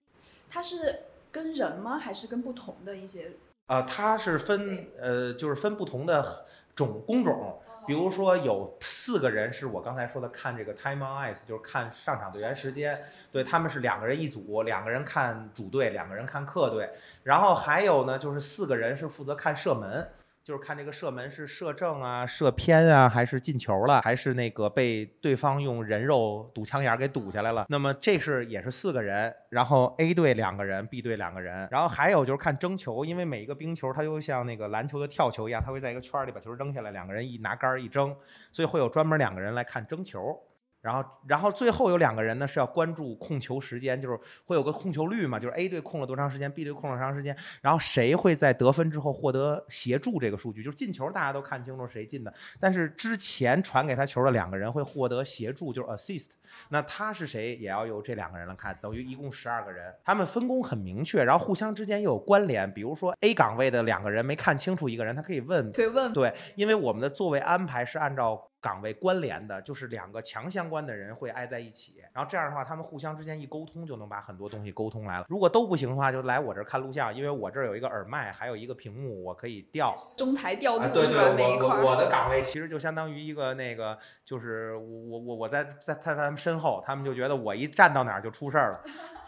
[0.50, 1.98] 它是跟人吗？
[1.98, 3.32] 还是跟不同的一些？
[3.66, 12.96] 呃，它是分呃，就是分不同的种工种，比如说有四个人是我刚才说的看这个 time on ice，就是看上场队员时间，
[13.32, 16.90] 对他们是两个人一组，两个人看主队，两个人看客队，
[17.24, 20.08] 然后还有呢就是四个人是负责看射门。
[20.46, 27.66] 就是看这个射门是射正啊、射偏啊，还是进球了，还是那个被对方用人肉堵枪眼给堵下来了。
[27.68, 38.14] 那么这是也是四个人，然后 A 队两个人，B 队两个人，然后还有就是看争球，因为每一个冰球它就像那个篮球的跳球一样，它会在一个圈儿里把球扔下来，两个人一拿杆儿一争，
[38.52, 40.40] 所以会有专门两个人来看争球。
[40.87, 56.29] 然后，然后最后有两个人呢是要关注控球时间，就是会有个控球率嘛，就是 A 队控了多长时间，B 队控了多长时间，然后谁会在得分之后获得协助这个数据，就是进球大家都看清楚谁进的，但是之前传给他球的两个人会获得协助，就是 assist，
[56.68, 75.26] 那他是谁也要由这两个人来看，等于一共十二个人，他们分工很明确，然后互相之间又有关联，比如说 A 岗位的两个人没看清楚一个人，他可以问可以问对，因为我们的座位安排是按照岗位关联的，就是两个强相关的人会挨在一起，然后这样的话，他们互相之间一沟通，就能把很多东西沟通来了。
[75.28, 79.94] 如果都不行的话，就来我这儿看录像，因为我这儿有一个耳麦，还有一个屏幕，我可以调。
[80.16, 81.16] 中台调度、啊，对对。
[81.16, 88.80] 我我我的岗位其实就相当于一个那个，就是我我我我在在在他们身后，他们就觉得我一站到哪儿就出事儿了。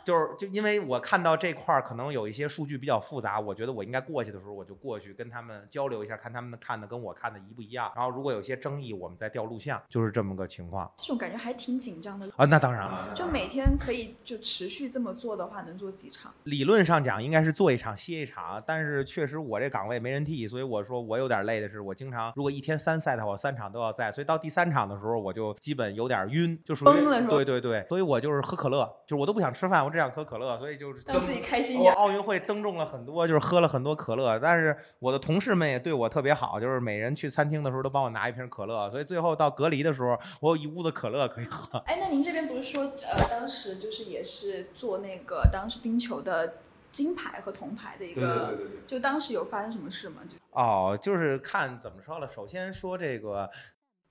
[0.04, 7.92] 就是就因为我看到这块儿可能有一些数据比较复杂，我觉得我应该过去的时候，我就过去跟他们交流一下，看他们看的跟我看的一不一样。
[7.94, 12.28] 然后如果有些争议，我们再调录像，就是这么个情况这种感觉还挺紧张的。
[12.37, 12.44] 啊。
[12.46, 16.32] 那当然了，就每天可以就持续这么做的话，能做几场？
[16.44, 31.94] 理论上讲应该是做一场歇一场，但是确实我这岗位没人替，所以我说我有点累的是，我经常如果一天三赛的话，我三场都要在，所以到第三场的时候我就基本有点晕，就属于崩了是吧对对对，所以我就是喝可乐，就是我都不想吃饭，我只想喝可乐，所以就是让自己开心一我点。
[31.94, 41.78] 奥运会增重了很多，就是喝了很多可乐，但是我的同事们也对我特别好，就是每人去餐厅的时候都帮我拿一瓶可乐，所以最后到隔离的时候，我有一屋子可乐可以喝。
[41.80, 46.54] 哎，那您这边不是说呃，当时就是也是做那个当时冰球的
[46.92, 48.66] 金牌和铜牌的一个，对。
[48.87, 50.22] 就当时有发生什么事吗？
[50.28, 52.26] 就哦，就是看怎么说了。
[52.26, 53.50] 首先说这个。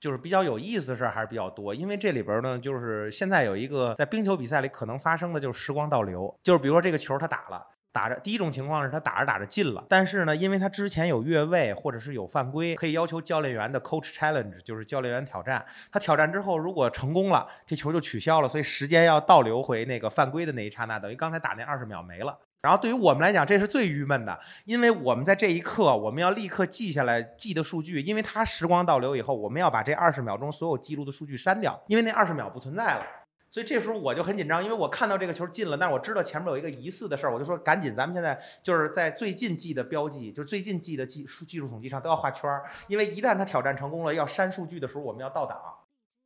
[0.00, 15.64] 就是比较有意思的事儿还是比较多，因为这里边呢，就是现在有一个在冰球比赛里可能发生的就是时光倒流，就是比如说这个球他打了，打着第一种情况是他打着打着进了，但是呢，因为他之前有越位或者是有犯规，可以要求教练员的 coach challenge，就是教练员挑战。
[15.90, 22.38] 他挑战之后如果成功了，这球就取消了，所以时间要倒流回那个犯规的那一刹那，等于刚才打那二十秒没了。
[22.60, 33.06] 然后对于我们来讲，这是最郁闷的，因为我们在这一刻我们要立刻记下来记的数据，因为它时光倒流以后，我们要把这二十秒钟所有记录的数据删掉，因为那二十秒不存在了。
[33.50, 45.56] 所以这时候我就很紧张，因为我看到这个球进了，但是我知道前面有一个疑似的事儿，我就说赶紧，咱们现在就是在最近记的标记，就是最近记的技数技术统计上都要画圈儿，因为一旦他挑战成功了，要删数据的时候，我们要倒档。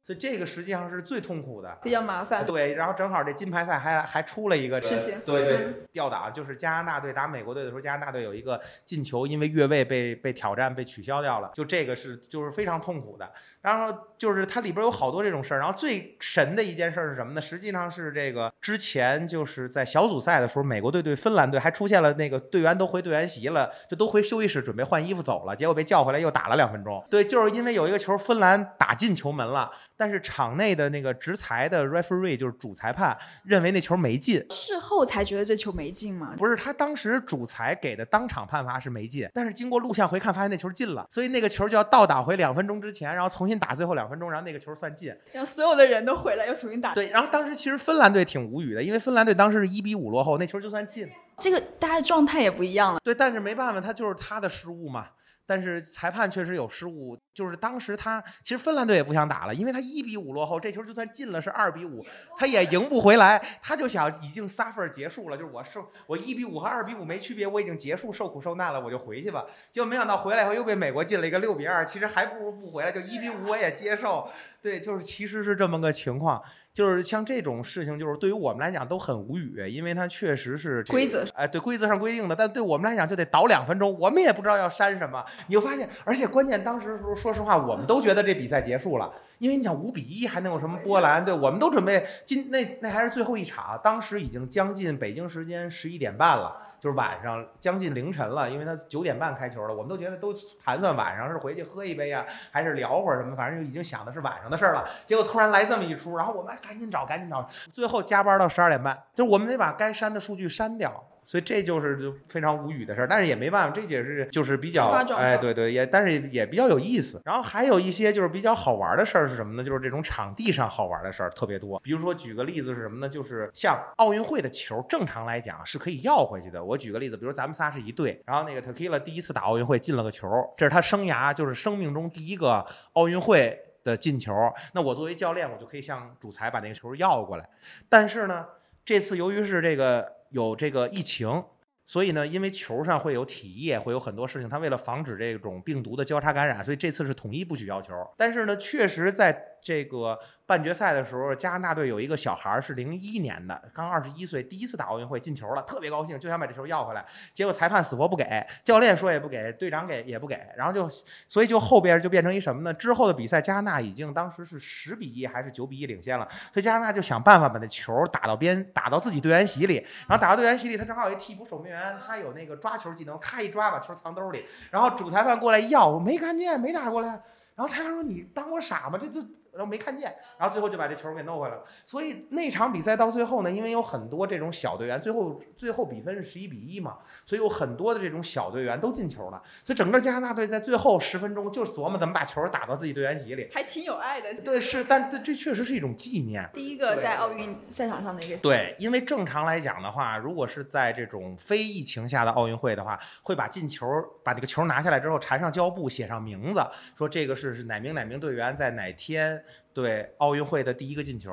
[0.03, 2.45] 所以这个实际上是最痛苦的，比较麻烦。
[2.45, 13.31] 对，然后正好这金牌赛还还出了一个事情，对对，吊打就是加拿大队打美国队的时候，加拿大队有一个进球，因为越位被被挑战被取消掉了，就这个是就是非常痛苦的。
[13.61, 17.41] 然后就是它里边有好多这种事儿，然后最神的一件事是什么呢？
[17.41, 27.05] 实际上是这个之前就是在小组赛的时候，美国队对芬兰队还出现了那个队员都回队员席了，就都回休息室准备换衣服走了，结果被叫回来又打了两分钟。
[27.09, 29.71] 对，就是因为有一个球芬兰打进球门了，
[30.03, 36.35] 但是场内的那个执裁的 referee 就是主裁判认为那球没进，事后才觉得这球没进吗？
[36.37, 43.53] 不是，他当时主裁给的当场判罚是没进，但是经过录像回看发现那球进了，所以那个球就要倒打回两分钟之前，然后重新。
[43.63, 46.93] 打最后两分钟，然后那个球算进，让所有的人都回来又重新打。
[46.95, 51.09] 对，然后当时其实芬兰队挺无语的，因为芬兰队当时是一比五落后，那球就算进。
[51.39, 52.99] 这个大家状态也不一样了。
[53.05, 55.07] 对，但是没办法，他就是他的失误嘛。
[55.53, 62.03] 但是裁判确实有失误，就是当时他其实芬兰队也不想打了，因为他一比五落后，这球就算进了是二比五，
[62.39, 69.45] 他也赢不回来，他就想已经仨分结束了，就是我受我一比五和二比五没区别，我已经结束受苦受难了，我就回去吧。
[69.71, 74.27] 结果没想到回来以后又被美国进了一个六比二，其实还不如不回来，就一比五我也接受。
[74.63, 76.43] 对，就是其实是这么个情况。
[76.75, 85.23] 就是像这种事情，就是对于我们来讲都很无语，因为它确实是规则，哎，对规则上规定的，但对我们来讲就得倒两分钟，我们也不知道要删什么。
[85.49, 91.23] 你就发现，而且关键当时时候，说实话，我们都觉得这比赛结束了，因为你想五比一还能有什么波澜？
[91.23, 96.57] 对，我们都准备今那那还是最后一场，当时已经将近北京时间十一点半了。
[96.83, 104.85] 就是晚上将近凌晨了，因为他九点半开球了，我们都觉得都盘算晚上是回去喝一杯呀，还是聊会儿什么，反正就已经想的是晚上的事儿了。
[105.07, 111.05] 结果突然来这么一出，然后我们赶紧找，赶紧找，最后加班到十二点半，就是我们得把该删的数据删掉。
[111.25, 117.21] 所以这就是就非常无语的事儿，但是也没办法，这也是就是比较哎，对对，也但是也比较有意思。
[117.25, 119.63] 然后还有一些就是比较好玩的事儿是什么呢？
[119.63, 121.79] 就是这种场地上好玩的事儿特别多。
[121.81, 123.09] 比如说举个例子是什么呢？
[123.09, 126.63] 就是像奥运会的球，正常来讲是可以要回去的。
[126.63, 134.33] 我举个例子，比如咱们仨是一队，然后那个 Tequila 第一次打奥运会进了个球，这是他生涯就是生命中第一个奥运会的进球。
[134.73, 137.49] 那我作为教练，我就可以向主裁把那个球要过来。
[137.89, 138.47] 但是呢，
[138.85, 140.21] 这次由于是这个。
[140.33, 141.45] 有这个疫情，
[141.87, 147.95] 所以呢，因为球上会有体液，会有很多事情，他为了防止这种病毒的交叉感染，所以这次是统一不许要球。
[148.17, 150.19] 但是呢，确实在这个。
[150.45, 157.03] 半决赛的时候，加拿大队有一个小孩儿是零一年的，刚二十一岁，第一次打奥运会进球了，特别高兴，就想把这球要回来。
[157.33, 160.87] 结果裁判死活不给，教练说也不给，队长给也不给，然后就，
[161.27, 162.75] 所以就后边就变成一什么呢？
[162.75, 177.09] 之后的比赛，加拿大已经当时是十比一还是九比一领先了，所以加拿大就想办法把那球打到边，打到自己队员席里，然后打到队员席里，他正好有一替补守门员，他有那个抓球技能，咔一抓把球藏兜里，然后主裁判过来要，我没看见，没打过来，
[177.55, 178.99] 然后裁判说你当我傻吗？
[179.01, 179.25] 这就。
[179.53, 181.63] 然后没看见，然后最后就把这球给弄回来了。
[181.85, 189.43] 所以那场比赛到最后呢，因为有很多这种小队员，最后最后比分是十一比一嘛，所以有很多的这种小队员都进球了。
[189.63, 194.35] 所以整个加拿大队在最后十分钟就琢磨怎么把球打到自己队员席里，还挺有爱的。
[194.43, 196.49] 对，是，但这这确实是一种纪念。
[196.55, 198.37] 第一个在奥运赛场上的一个。
[198.39, 203.87] 对，因为正常来讲的话，如果是在这种非疫情下的奥运会的话，会把进球
[204.25, 206.65] 把这个球拿下来之后缠上胶布，写上名字，
[206.97, 209.42] 说这个是是哪名哪名队员在哪天。
[209.73, 211.31] 对奥运会的第一个进球。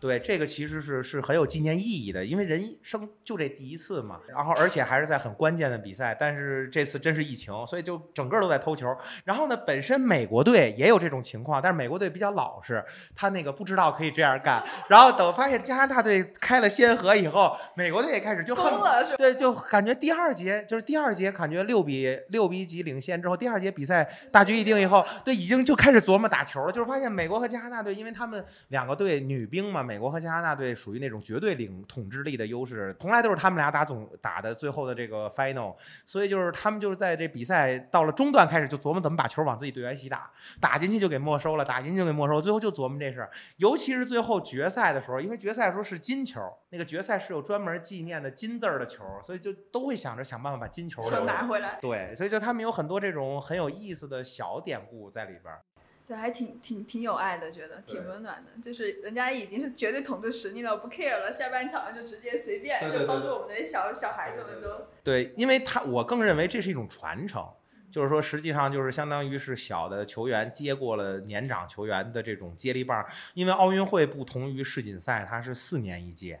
[0.00, 8.96] 对，这个其实是是很有纪念意义的，因为人生就这第一次嘛，然后而且还是在很关键的比赛，但是这次真是疫情，所以就整个都在偷球。
[9.26, 12.82] 然后呢，本身美国队也有这种情况，但是美国队比较老实，
[13.14, 14.64] 他那个不知道可以这样干。
[14.88, 18.72] 然后等发现加拿大队开了先河以后，美国队也开始就恨
[19.18, 29.89] 对，就感觉第二节就是第二节感觉六比六比几领先之后，第二节比赛大局已定以后，对，已经就开始琢磨打球了，就是发现美国和加拿大队，因为他们两个队女兵嘛。
[29.90, 35.74] 美国和加拿大队属于那种绝对领统治力的优势，从来都是他们俩打总打的最后的这个 final，
[36.06, 40.30] 所以就是他们就是在这比赛到了中段开始就琢磨怎么把球往自己队员席打，
[40.60, 43.28] 打进去就给没收了，打进去就给没收，最后就琢磨这事儿。
[43.56, 51.02] 尤其是最后决赛的时候，因为决赛的时候是金球，那个决赛是有专门纪念的金字儿的球，所以就都会想着想办法把金球。
[51.24, 51.80] 拿回来。
[51.82, 55.62] 对，所以就他们有很多这种很有意思的小典故在里边儿。
[56.10, 58.60] 对，还挺挺挺有爱的，觉得挺温暖的。
[58.60, 64.88] 就是人家已经是绝对统治实力了，不 care 了，下半场就直接随便，就帮助我们的小小孩子们都。
[65.04, 67.48] 对，因为他我更认为这是一种传承，
[67.92, 76.40] 就是说实际上就是相当于是小的球员接过了年长球员的这种接力棒，因为奥运会不同于世锦赛，它是四年一届。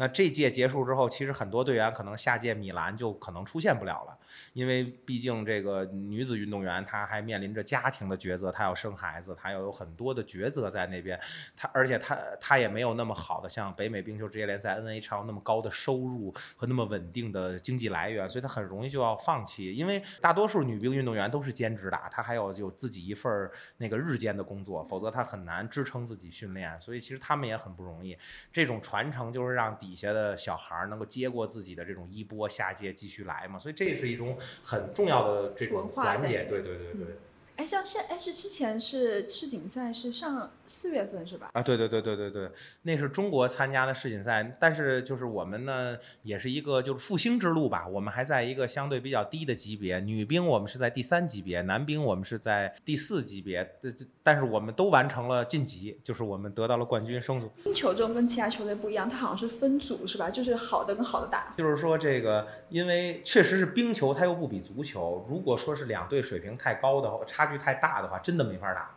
[0.00, 4.18] 那这届结束之后，其实很多队员可能下届米兰就可能出现不了了，
[4.54, 11.20] 因为毕竟这个女子运动员她还面临着家庭的抉择，她要生孩子，她要有很多的抉择在那边，
[11.54, 28.16] 她而且她她也没有那么好的像北美冰球职业联赛 NHL 那么高的收入和那么稳定的经济来源，所以她很容易就要放弃，因为大多数女兵运动员都是兼职打，她还有有自己一份那个日间的工作，否则她很难支撑自己训练，所以其实他们也很不容易。
[28.50, 36.44] 这种传承就是让底下的小孩儿能够接过自己的这种衣钵，下届继续来嘛，所以这是一种很重要的这种环节。
[36.44, 37.16] 对对对对。
[37.60, 41.50] 哎，像现哎是之前是世锦赛是上四月份是吧？
[41.52, 42.50] 啊，对对对对对对，
[42.84, 57.50] 那是中国参加的世锦赛，但是就是我们呢，也是一个就是复兴之路吧，我们还在一个相对比较低的级别，女兵我们是在第三级别，男兵我们是在第四级别，这这但是我们都完成了晋级，就是我们得到了冠军升组。
[57.62, 60.30] 冰球中跟其他球队不一样，它好像是分组是吧？
[60.30, 61.52] 就是好的跟好的打。
[61.58, 65.26] 就是说，这个因为确实是冰球，它又不比足球。
[65.28, 68.90] 如果说是两队水平太高的话，差距太大的话，真的没法打。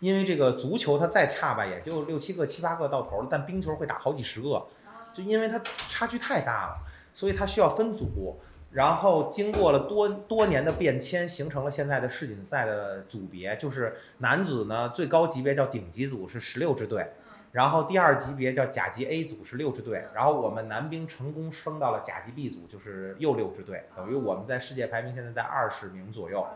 [0.00, 4.66] 因为这个足球它再差吧，也就六七个、七八个到头了，但冰球会打好几十个，
[5.12, 6.74] 就因为它差距太大了，
[7.12, 8.38] 所以它需要分组。
[8.70, 17.10] 然后经过了多多年的变迁，形成了现在的世锦赛的组别，就是男子呢最高级别叫顶级组是十六支队，
[17.52, 26.46] 然后第二级别叫甲级 A 组是六支队，然后我们男兵成功升到了甲级 B 组，就是又六支队，等于我们在世界排名现在在二十名左右。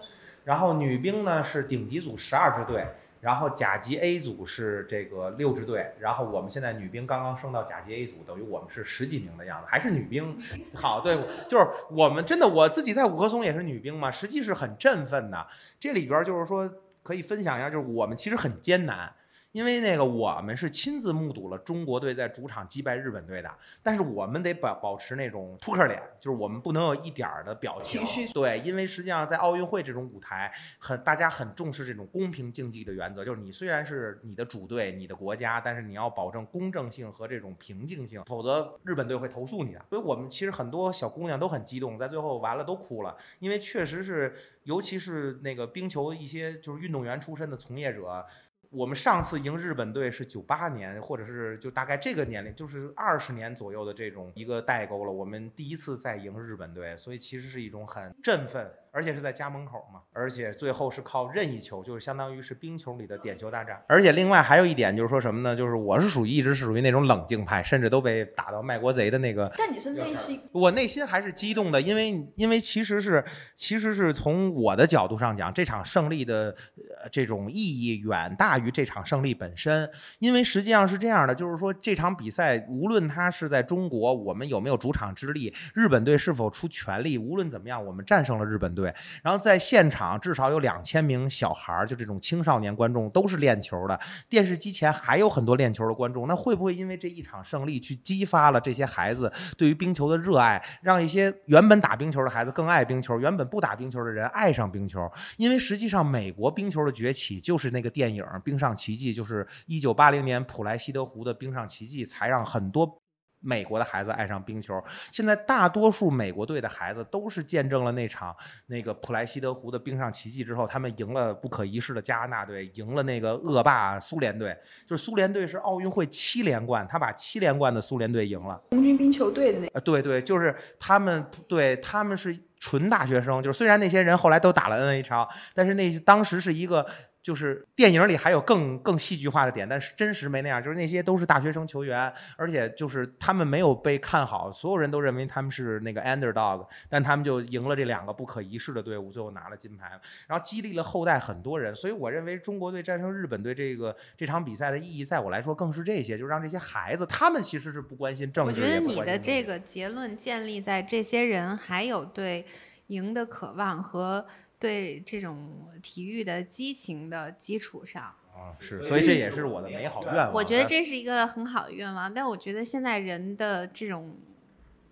[0.44, 2.86] 然后女兵呢是顶级组十二支队，
[3.20, 10.36] 然后甲级 A 组是这个六支队，然后我们现在女兵刚刚升到甲级 A 组，等于我们是十几名的样子，还是女兵。
[10.74, 11.16] 好，对，
[11.48, 15.46] 就是我们真的我自己在五棵松也是女兵嘛，实际是很振奋的。
[15.78, 16.68] 这里边就是说
[17.02, 19.12] 可以分享一下，就是我们其实很艰难。
[19.52, 23.50] 因为那个我们是亲自目睹了中国队在主场击败日本队的，
[23.82, 28.00] 但是我们得保保持那种扑克脸，就是我们不能有一点儿的表情。
[28.00, 39.84] 情绪对，因为实际上在奥运会这种舞台，很大家很重视这种公平竞技的原则，就是你虽然是你的主队、你的国家，但是你要保证公正性和这种平静性，否则日本队会投诉你的。
[39.90, 48.24] 所以我们其实很多小姑娘都很激动，在最后完了都哭了，因为确实是，尤其是那个冰球一些就是运动员出身的从业者。
[48.72, 55.12] 我们上次赢日本队是九八年，或者是就大概这个年龄，就是二十年左右的这种一个代沟了。
[55.12, 63.82] 我们第一次再赢日本队，所以其实是一种很振奋，而且是在家门口嘛，而且最后是靠任意球，就是相当于是冰球里的点球大战。
[63.88, 65.56] 而且另外还有一点就是说什么呢？
[65.56, 73.24] 就是我是属于一直是属于那种冷静派，甚至都被打到卖国贼的那个但你是内心我内心还是激动的，因为因为其实是
[73.56, 76.54] 其实是从我的角度上讲，这场胜利的
[77.02, 79.90] 呃这种意义远大于这场胜利本身。
[80.18, 88.81] 因为实际上是这样的，就是说这场比赛无论它是在中国，我们有没有主场之力，日本队是否出全力，无论怎么样，我们战胜了日本队。
[88.82, 105.08] 对然后在现场至少有两千名小孩儿，就这种青少年观众都是练球的，电视机前还有很多练球的观众，那会不会因为这一场胜利去激发了这些孩子对于冰球的热爱，让一些原本打冰球的孩子更爱冰球，原本不打冰球的人爱上冰球？
[105.36, 112.98] 因为实际上美国冰球的崛起就是那个电影《冰上奇迹》，就是一九八零年普莱西德湖的《冰上奇迹》，才让很多。
[113.42, 118.34] 美国的孩子爱上冰球，现在大多数美国队的孩子都是见证了那场
[118.66, 124.56] 那个普莱西德湖的冰上奇迹之后，他们赢了不可一世的加拿大队，赢了那个恶霸苏联队。
[124.86, 128.62] 就是苏联队是奥运会七连冠，他把七连冠的苏联队赢了。
[128.70, 136.86] 红军冰球队的那呃，对对，就是他们，对他们是纯大学生，就是虽然那些人后来都打了 NHL，但是那当时是一个
[137.22, 140.60] 就是电影里还有更更戏剧化的点，但是真实没那样。
[140.60, 149.90] 就是那些都是大学生球员，而且就是他们没有被看好，所有人都认为他们是那个 underdog，但他们就赢了这两个不可一世的队伍，最后拿了金牌，
[150.26, 151.72] 然后激励了后代很多人。
[151.76, 158.60] 所以我认为中国队战胜日本队这个这场比赛的意义，在我来说更是这些，就让这些孩子他们其实是不关心政治。
[158.60, 162.44] 我觉得你的这个结论建立在这些人还有对
[162.88, 164.26] 赢的渴望和。
[164.62, 170.32] 对这种体育的激情的基础上啊，是，所以这也是我的美好愿望。
[170.32, 174.16] 我觉得这是一个很好的愿望，但我觉得现在人的这种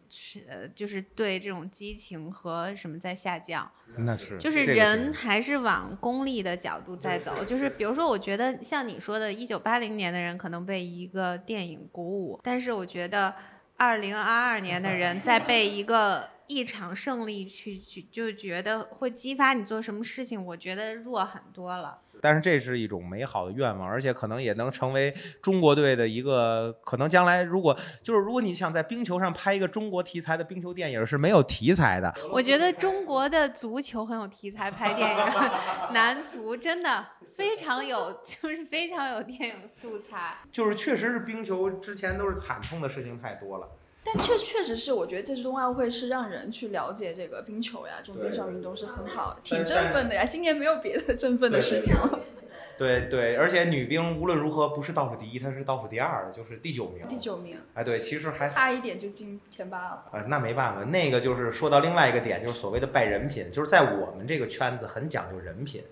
[0.08, 3.70] 是呃，就是对这种激情和什么在下降。
[3.98, 7.44] 那是，就是人还是往功利的角度在走。
[7.44, 13.36] 就是比如说，我觉得像你说的，一九八零年的人可能被一个电影鼓舞，但是我觉得
[13.76, 16.28] 二零二二年的人在被一个。
[16.51, 22.01] 一场胜利去去就觉得会激发你做什么事情，我觉得弱很多了。
[22.22, 27.09] 但是这是一种美好的愿望，而且可能也能成为中国队的一个可能。
[27.09, 32.12] 将来如果就是如果你想在冰球上拍一个中国题材的冰球电影，是没有题材的。
[32.30, 35.24] 我觉得中国的足球很有题材，拍电影，
[35.94, 40.36] 男足真的非常有，就是非常有电影素材。
[40.53, 43.66] 就是确实是冰球之前都是惨痛的事情太多了。
[44.03, 50.24] 但确确实是，我觉得这次冬奥会是让人去了解这个冰球呀，这种冰上运动是很好，挺振奋的呀。
[50.24, 52.18] 今年没有别的振奋的事情了。
[52.78, 57.07] 对对，而且女兵无论如何不是倒数第一，她是倒数第二，就是第九名。
[57.09, 57.59] 第九名。
[57.74, 60.07] 哎，对，其实还差一点就进前八了。
[60.12, 65.84] 呃，那没办法，那个就是说到另外一个点，就是所谓的拜人品，就是在我们这个圈子很讲究人品，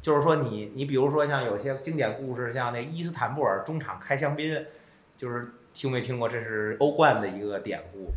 [0.00, 4.64] 就是说你你比如说像有些经典故事，像那伊斯坦布尔中场开香槟，
[5.18, 5.52] 就是。
[5.72, 6.28] 听没听过？
[6.28, 8.12] 这是欧冠的一个典故，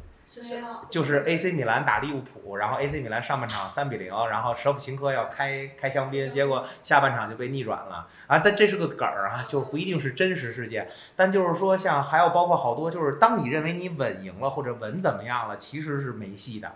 [0.89, 8.39] 就是 AC 米兰打利物浦，然后 AC 米兰上半场三比零，然后舍甫琴科要开开香槟，结果下半场就被逆转了啊！
[8.39, 10.87] 但这是个梗儿啊，就不一定是真实事件。
[11.15, 16.71] 但就是说，像还有包括好多，就是当你认为你稳赢了或者稳怎么样了，其实是没戏的。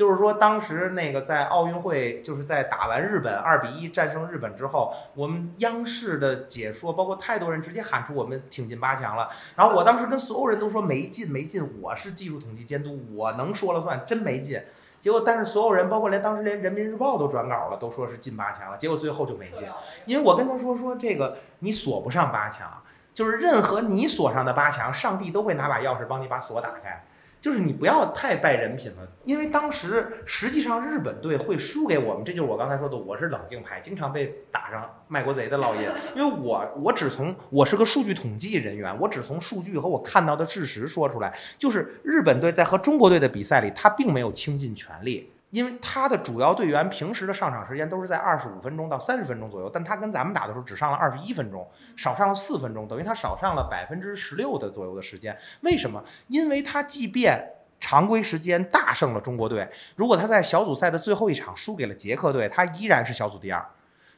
[0.00, 9.28] 就是说，当时那个在奥运会，就是在打完日本二比一战胜日本之后，我们央视的解说，包括太多人直接喊出我们挺进八强了。
[9.56, 14.58] 然后我当时跟所有人都说没进没进，我是技术统计监督，我能说了算，真没进。
[15.02, 18.78] 结果但是所有人，包括连当时连人民日报都转稿了，都说是进八强了。
[18.78, 19.68] 结果最后就没进，
[20.06, 22.82] 因为我跟他说说这个你锁不上八强，
[23.12, 27.04] 就是任何你锁上的八强，上帝都会拿把钥匙帮你把锁打开。
[27.40, 45.32] 就是你不要太败人品了，因为当时实际上日本队会输给我们，这就是我刚才说的，我是冷静派，经常被打上卖国贼的烙印， 因为我我只从我是个数据统计人员，我只从数据和我看到的事实说出来，就是日本队在和中国队的比赛里，他并没有倾尽全力。
[45.50, 55.36] 因为他的主要队员平时的上场时间都是在二十五分钟到三十分钟左右，但他跟咱们打的时候只上了二十一分钟，少上了四分钟，等于他少上了百分之十六的左右的时间。
[55.62, 56.02] 为什么？
[56.28, 57.44] 因为他即便
[57.80, 63.64] 常规时间大胜了中国队，如果他在小组赛的最后一场输给了捷克队，他依然是小组第二。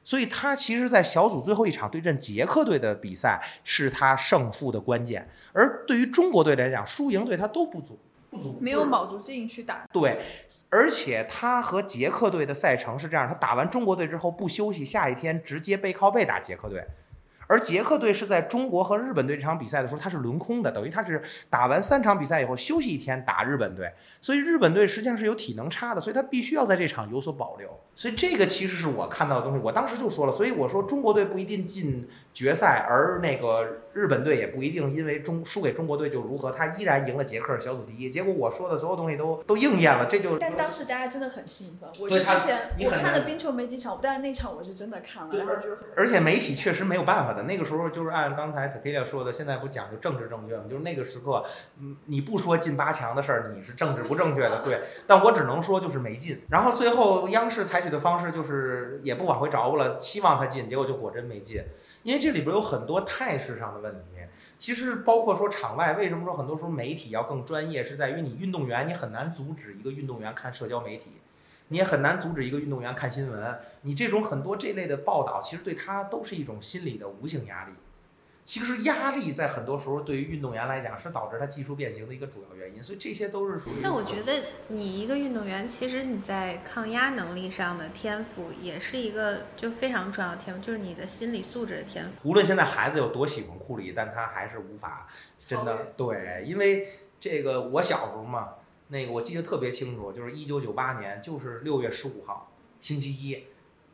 [0.05, 5.29] 所以他其实，在小组最后一场对阵捷克队的比赛是他胜负的关键。
[5.53, 7.97] 而对于中国队来讲，输赢对他都不足。
[8.59, 10.19] 没有卯足劲去打，对，
[10.71, 16.83] 而且他和捷克队的赛程是这样：他打完中国队之后不休息，下一天直接背靠背打捷克队。
[17.49, 21.21] 而捷克队是在中国和日本队这场比赛的时候，他是轮空的，等于他是
[21.51, 27.69] 打完三场比赛以后休息一天打日本队，所以日本队实际上是有体能差的，所以他必须要在这场有所保留。
[27.95, 38.11] 所以这个其实是我看到的东西，我当时就说了，所以我说中国队不一定进决赛，而那个日本队也不一定因为中输给中国队就如何，他依然赢了捷克小组第一。
[38.11, 40.39] 结果我说的所有东西都都应验了，这就。
[40.39, 50.65] 但当时大家真的很兴奋，我之前我看了冰球没几场，但是那场我是真的看了，然后就而且媒体确实没有办法的，那个时候就是按刚才 Takia 说的，现在不讲究政治正确吗？
[50.71, 51.45] 就是那个时刻，
[51.79, 54.81] 嗯，你不说进八强的事儿，你是政治不正确的，对。
[55.07, 61.63] 但我只能说就是没进，然后最后央视采取的方式就是也不往回找了，期望他进，结果就果真没进。
[62.03, 64.07] 因为这里边有很多态势上的问题，
[64.59, 71.11] 其实包括说场外，为什么说很多时候媒体要更专业，是在于你运动员，你很难阻止一个运动员看社交媒体，
[71.69, 77.73] 你也很难阻止一个运动员看新闻，你这种很多这类的报道，其实对他都是一种心理的无形压力。
[78.45, 83.75] 其实压力在很多时候对于运动员来讲是导致他技术变形的一个主要原因，所以这些都是属于。
[83.81, 84.33] 那我觉得
[84.67, 92.29] 你一个运动员，其实你在抗压能力上的天赋也是一个就非常重要的天赋，就是你的心理素质的天赋。
[92.29, 95.07] 无论现在孩子有多喜欢库里，但他还是无法
[95.39, 96.89] 真的对，因为
[97.21, 98.55] 这个我小时候嘛，
[98.89, 103.45] 那个我记得特别清楚，就是一九九八年，就是六月十五号星期一，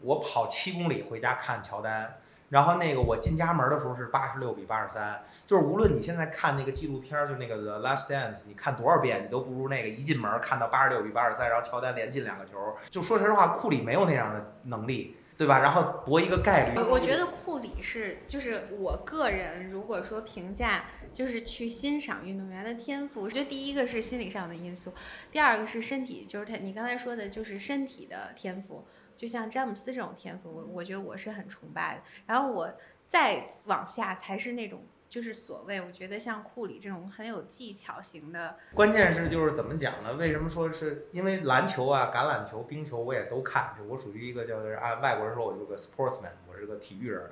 [0.01, 2.21] 我跑七公里回家看乔丹。
[2.51, 12.75] 然后那个我进家门的时候是八十六比八十三，就是无论你现在看那个纪录片儿，就那个 The Last Dance，你看多少遍，你都不如那个一进门看到八十六比八十三，然后乔丹连进两个球。
[12.89, 15.59] 就说实话，库里没有那样的能力，对吧？
[15.61, 16.81] 然后博一个概率。
[16.81, 24.95] 我觉得库里是，就是我个人如果说评价，就是去欣赏运动员的天赋，我觉得第一个是心理上的因素，
[25.31, 28.87] 第二个是身体，就是他你刚才说的，就是身体的天赋。
[29.19, 32.03] 就像詹姆斯这种天赋，我我觉得我是很崇拜的。
[32.25, 32.73] 然后我
[33.09, 38.57] 再往下才是那种，就是所谓我觉得像库里这种很有技巧型的。
[38.75, 40.13] 关键是就是怎么讲呢？
[40.15, 47.23] 为什么说是因为篮球啊、橄榄球、冰球我也都看，就我属于一个叫按外国人说，我是个 sportsman，我是个体育人。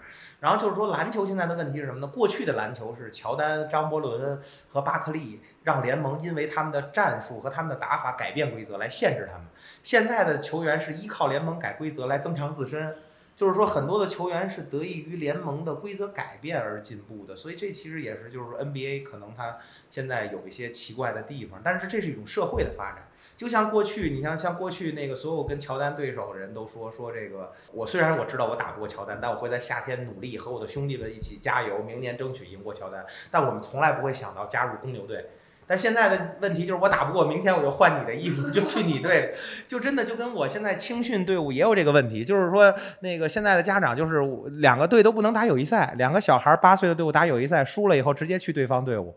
[0.40, 2.06] 然后就是说篮球现在的问题是什么呢？
[2.06, 9.46] 过去的篮球是乔丹、张伯伦和巴克利让联盟因为他们的战术和他们的打法改变规则来限制他们。
[9.82, 12.96] 现在的球员是依靠联盟改规则来增强自身，
[13.36, 19.58] 就是说很多的球员是得益于联盟的规则改变而进步的，所以这其实也是就是说 NBA 可能它
[19.90, 23.08] 现在有一些奇怪的地方，但是这是一种社会的发展。
[23.36, 33.04] 就像过去，你像像过去那个所有跟乔丹对手的人都说说这个，我虽然我知道我打不过乔丹，但我会在夏天努力和我的兄弟们一起加油，明年争取赢过乔丹。
[33.30, 35.26] 但我们从来不会想到加入公牛队。
[35.66, 39.34] 但现在的问题就是我打不过，明天我就换你的衣服，就去你队，
[39.66, 44.22] 就真的就跟我现在青训队伍也有这个问题，就是说那个现在的家长就是
[44.58, 49.14] 两个队都不能打友谊赛，两个小孩八岁的队伍打友谊赛输了以后直接去对方队伍。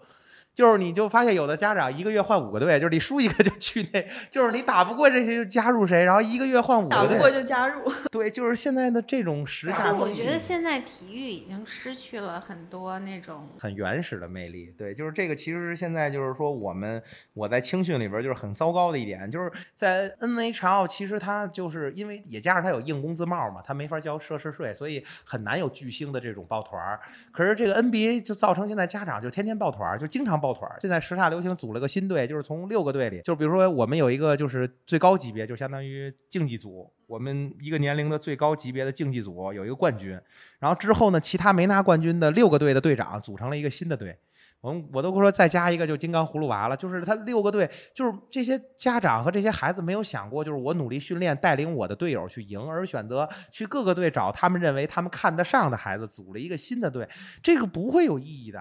[0.60, 7.90] 就是你就发现有的家长一个月换五个队，就是你输一个就去那， 就是你打不过这些就加入谁，然后一个月换五个队，打不过就加入。
[8.12, 9.94] 对，就是现在的这种时下。
[9.94, 14.74] 我觉得现在体育已经失去了很多那种很原始的魅力。
[14.78, 17.02] 对，就是这个其实现在就是说我们
[17.34, 27.00] 我在青训里边就是很糟糕的一点，就是在 NHL 其实它就是因为也加上它有硬工资帽嘛，它没法交奢侈税，所以很难有巨星的这种抱团儿。
[27.32, 30.49] 可是这个 NBA 就造成现在家长就天天抱团儿，就经常抱。
[30.50, 40.20] 抱团现在时下流行组了个新队，就是从六个队里，就比如说我们有一个就是最高级别，就相当于竞技组，我们一个年龄的最高级别的竞技组有一个冠军，
[40.58, 44.18] 然后之后呢，其他没拿冠军的六个队的队长组成了一个新的队，
[44.62, 57.08] 我们我都说再加一个就金刚葫芦娃了，就是他六个队，就是这些家长和这些孩子没有想过，就是我努力训练带领我的队友去赢，而选择去各个队找他们认为他们看得上的孩子组了一个新的队，
[57.44, 58.60] 这个不会有意义的。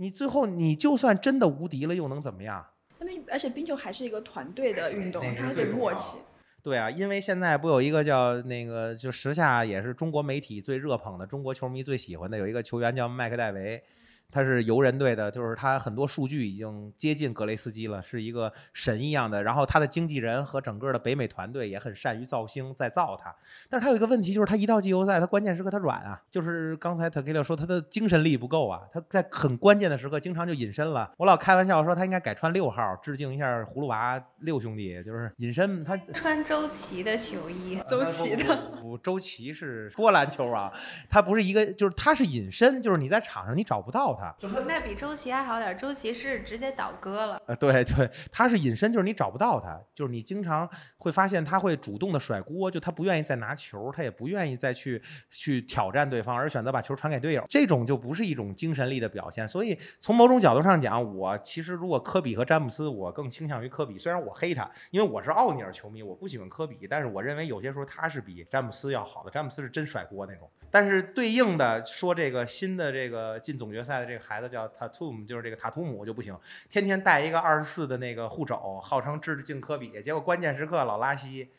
[0.00, 2.64] 你最后，你就算真的无敌了，又能怎么样？
[3.00, 6.18] 那么，而且冰球还是一个团队的运动，它得默契。
[6.62, 13.82] 对啊，因为现在不有一个叫那个，就时下也是中国媒体最热捧的，中国球迷最喜欢的，有一个球员叫麦克戴维。
[14.30, 19.42] 他是游人队的，就是他很多数据已经接近格雷斯基了，是一个神一样的。
[19.42, 23.34] 然后他的经纪人和整个的北美团队也很善于造星，在造他。
[23.70, 26.20] 但是他有一个问题，就是他一到季后赛，他关键时刻他软啊。
[26.30, 31.10] 就是刚才特 K 六说他的精神力不够啊，他在很关键的时刻经常就隐身了。
[31.16, 35.82] 我老开玩笑说他应该改穿六号，致敬一下葫芦娃六兄弟，就是隐身。
[35.82, 38.72] 他穿周琦的球衣， 周琦的。
[38.82, 40.70] 不，周琦是波兰球啊，
[41.08, 44.17] 他不是一个，就是他是隐身，就是你在场上你找不到。
[44.66, 47.40] 那比周琦还好点，周琦是直接倒戈了。
[47.46, 55.00] 呃，对 对，他是隐身，就是你找不到他，就是你经常会发现他会主动的甩锅，就他不愿意再拿球，他也不愿意再去
[55.30, 59.46] 去挑战对方，而选择把球传给队友，这种就不是一种精神力的表现。
[59.48, 63.98] 所以从某种角度上讲，我其实如果科比和詹姆斯，我更倾向于科比。
[63.98, 69.30] 虽然我黑他，因为我是奥尼尔球迷，我不喜欢科比，但是我认为有些时候他是比詹姆斯要好的。
[69.30, 70.50] 詹姆斯是真甩锅那种。
[70.70, 76.36] 但是对应的说，这个新的这个进总决赛的这个孩子叫塔图姆就是这个塔图姆就不行，
[76.70, 81.50] 天天带一个二十四的那个护肘，号称致敬科比，结果关键时刻老拉稀。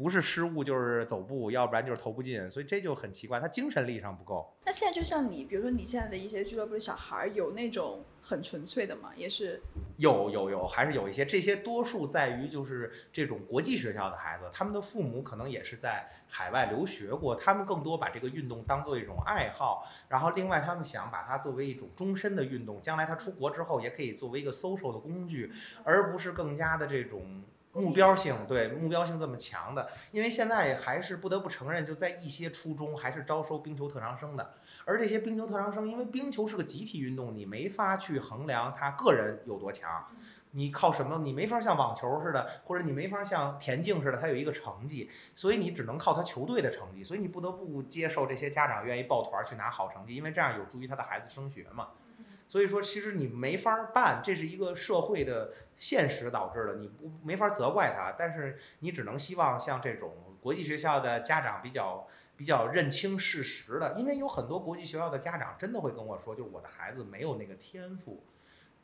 [0.00, 4.50] 不是失误就是走步，要不然就是投不进，所以这就很奇怪，他精神力上不够。
[4.64, 9.10] 那现在就像你，比如说你现在的一些俱乐部的小孩，有那种很纯粹的吗？
[9.14, 9.60] 也是
[9.98, 11.26] 有有有，还是有一些。
[11.26, 25.52] 这些多数在于就是这种国际学校的孩子，他们的父母可能也是在海外留学过，他们更多把这个运动当做一种爱好，然后另外他们想把它作为一种终身的运动，将来他出国之后也可以作为一个 social 的工具，
[25.84, 27.42] 而不是更加的这种。
[27.72, 34.54] 目标性对目标性这么强的，因为现在还是不得不承认，就在一些初中还是招收冰球特长生的，
[34.84, 40.04] 而这些冰球特长生，因为冰球是个集体运动，你没法去衡量他个人有多强，
[40.50, 41.18] 你靠什么？
[41.18, 51.90] 你没法像网球似的，或者你没法像田径似的，他有一个成绩，所以你只能靠他球队的成绩，所以你不得不接受这些家长愿意抱团去拿好成绩，因为这样有助于他的孩子升学嘛。
[52.50, 58.16] 所以说，其实你没法办，这是一个社会的现实导致的，你不没法责怪他。
[58.18, 68.20] 但是你只能希望像这种国际学校的家长比较比较认清事实的，因为有很多国际学校的家长真的会跟我说，就是我的孩子没有那个天赋。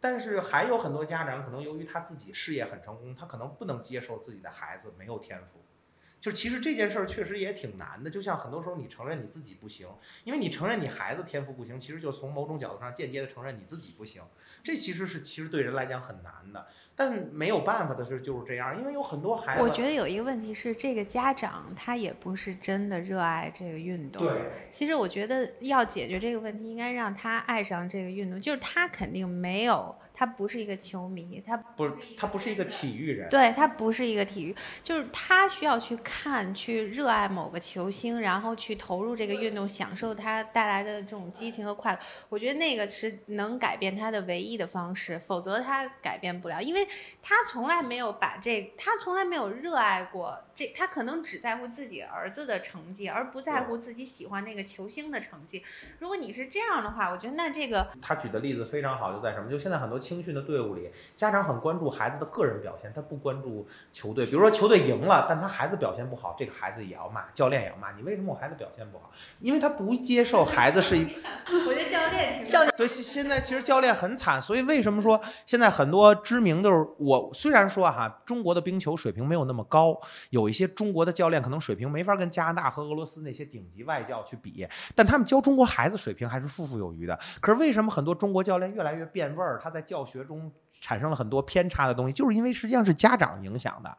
[0.00, 5.65] 但是还有很多家长可能由于他自己事业很成功，他可能不能接受自己的孩子没有天赋。
[6.26, 9.86] 就其实这件事儿确实也挺难的，就像很多时候你承认你自己不行，
[10.24, 14.20] 因为你承认你孩子天赋不行，其实就从某种角度上间接的承认你自己不行，
[14.64, 16.66] 这其实是其实对人来讲很难的。
[16.96, 24.26] 但没有办法的是就是这样，因为有很多孩子，我觉得有一个问题是，这个家长他也不是真的热爱这个运动。
[24.26, 29.94] 对，其实我觉得要解决这个问题，应该让他爱上这个运动，就是他肯定没有。
[30.18, 41.98] 他不是一个球迷，他不是他不是一个体育人，对他不是一个体育，就是他需要去看、去热爱某个球星，然后去投入这个运动，享受他带来的这种激情和快乐。
[42.30, 46.88] 我觉得那个是能改变他的唯一的方式，否则他改变不了，因为
[47.20, 55.62] 他从来没有把这，他从来没有热爱过这，他可能只在乎自己儿子的成绩，而不在乎自己喜欢那个球星的成绩。
[55.98, 59.50] 如果你是这样的话，我觉得那这个他举的例子非常好，就在什么？
[59.50, 60.00] 就现在很多。
[60.06, 64.24] 青训的队伍里，家长很关注孩子的个人表现，他不关注球队。
[64.24, 67.90] 比如说球队赢了，但他孩子表现不好，这个孩子也要骂，教练也要骂。
[67.96, 69.10] 你为什么我孩子表现不好？
[69.40, 71.02] 因为他不接受孩子是一。
[71.66, 80.00] 我觉得教练教练对现在其实教练很惨，所以为什么说现在很多知名就是我虽然说哈，中国的冰球水平没有那么高，
[80.30, 87.18] 有一些中国的教练可能水平没法跟加拿大和俄罗斯那些顶级外教去比，但他们教中国孩子水平还是富富有余的。
[87.40, 89.58] 可是为什么很多中国教练越来越变味儿？
[89.60, 93.96] 他在教教学中产生了很多偏差的东西，就是因为实际上是家长影响的，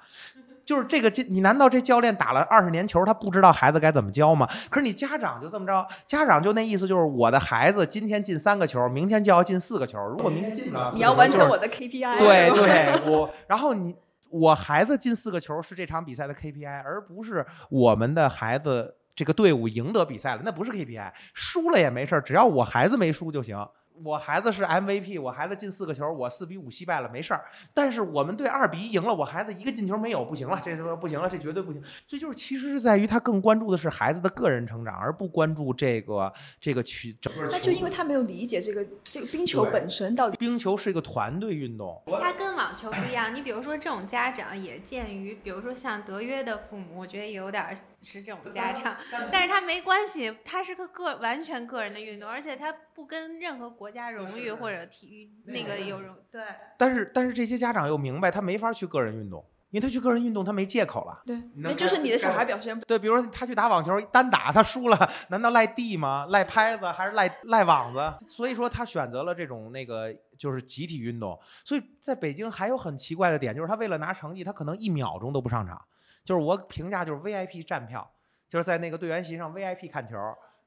[0.63, 4.47] 就是这个，你难道这教练打了二十年球，他不知道孩子该怎么教吗？
[4.69, 12.19] 可是你家长就这么着，家长就那意思就是我的孩子今天进三个球，明天就要进四个球，如果明天进不了，你要完成我的 KPI。
[12.19, 13.95] 对对，我然后你
[14.37, 23.57] 我孩子进四个球是这场比赛的 KPI，而不是我们的孩子这个队伍赢得比赛了，那不是 KPI，输了也没事，只要我孩子没输就行。
[24.03, 27.45] 我孩子是 MVP，我孩子进四个球，我四比五惜败了，没事儿。
[27.73, 31.81] 但是我们队二比一赢了，我孩子一个进球没有，不行了，这说不行了，这绝对不行。
[32.05, 37.47] 所以就是其实是在于他更关注的是孩子的个人成长，而不关注这个这个区整个。
[37.51, 40.37] 那就因为他没有理解这个这个冰球本身到底。
[40.37, 43.33] 冰球是一个团队运动，它跟网球不一样。
[43.33, 48.95] 你比如说这种家长也鉴于，比如说像德约的父母，我觉得有点是这种家长，
[49.31, 53.87] 但是他没关系，他是个个完全个人的运动，而且他不跟任何国。
[53.97, 56.43] 家荣誉或者体育那个有荣对，
[56.77, 61.23] 但是但是这些家长又明白他没法去个人运动，因为他去个人运动他没借口了。
[61.25, 62.79] 对，那就是你的小孩表现。
[62.81, 66.27] 对，比如说他去打网球单打他输了，难道赖地吗？
[66.29, 68.27] 赖拍子还是赖赖网子？
[68.27, 71.39] 所以说他选择了这种那个就是集体运动。
[71.63, 75.81] 所以在北京还有很奇怪的点，就是他为了拿成绩，他可能一秒钟都不上场。
[76.27, 78.05] 就是我评价就是 VIP 站票，
[78.49, 80.17] 就是在那个队员席上 VIP 看球，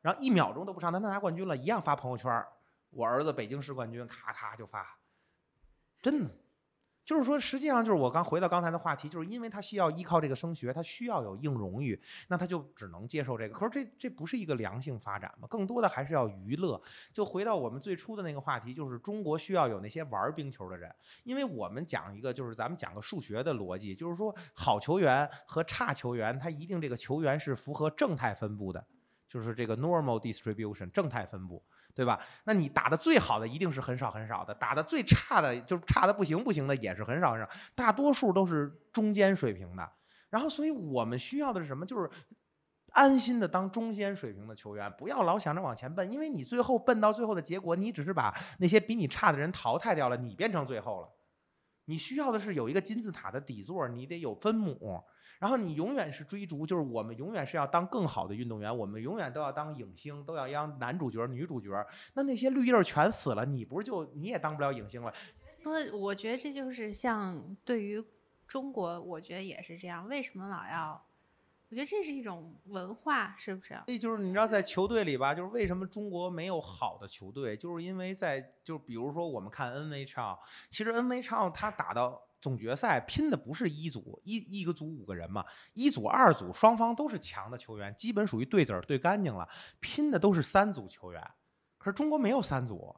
[0.01, 2.43] 然后一秒钟都不上，他拿冠军了，一样发朋友圈。
[2.89, 4.97] 我儿子北京市冠军，咔咔就发，
[6.01, 6.31] 真的，
[7.11, 13.53] 就是说，实际上就是我刚回到刚才的话题，就是因为他需要依靠这个升学，他需要有硬荣誉，那他就只能接受这个。
[13.53, 15.49] 可是这这不是一个良性发展吗？
[15.51, 16.81] 更多的还是要娱乐。
[17.13, 20.89] 就回到我们最初的那个话题，就是中国需要有那些玩冰球的人，
[21.25, 28.87] 因为我们讲一个，就是咱们讲个数学的逻辑，就是说好球员和差球员，他一定这个球员是符合正态分布的，
[29.27, 31.61] 就是这个 normal distribution 正态分布。
[32.01, 32.19] 对吧？
[32.45, 39.87] 那你打的最好的一定是很少很少的，打的最差的就是差的不行不行的也是很少很少，大多数都是中间水平的。
[40.31, 41.85] 然后，所以我们需要的是什么？
[41.85, 42.09] 就是
[42.93, 51.09] 安心的当中间水平的球员，不要老想着往前奔，因为你最后奔到最后的结果，你只是把那些比你差的人淘汰掉了，你变成最后了。
[51.85, 55.05] 你需要的是有一个金字塔的底座，你得有分母。
[55.41, 61.71] 然后你永远是追逐，就是我们永远是要当更好的运动员，我们永远都要当影星，都要当男主角、女主角。
[62.13, 65.11] 那那些绿叶全死了，你不是就你也当不了影星了？
[65.63, 68.05] 不，我觉得这就是像对于
[68.47, 70.07] 中国，我觉得也是这样。
[70.07, 71.03] 为什么老要？
[71.71, 73.69] 我觉得这是一种文化，是不是？
[73.87, 80.39] 所以就是你知道，在球队里吧，就是为什么中国没有好的球队，就是因为在就比如说我们看 NHL，
[80.69, 82.21] 其实 NHL 他打到。
[82.41, 89.49] 总决赛拼的不是一组一一个组五个人嘛，一组二组双方都是强的球员，基本属于对子儿对干净了，
[89.81, 91.23] 拼的都是三组球员。
[91.79, 92.95] 可是中国没有三组，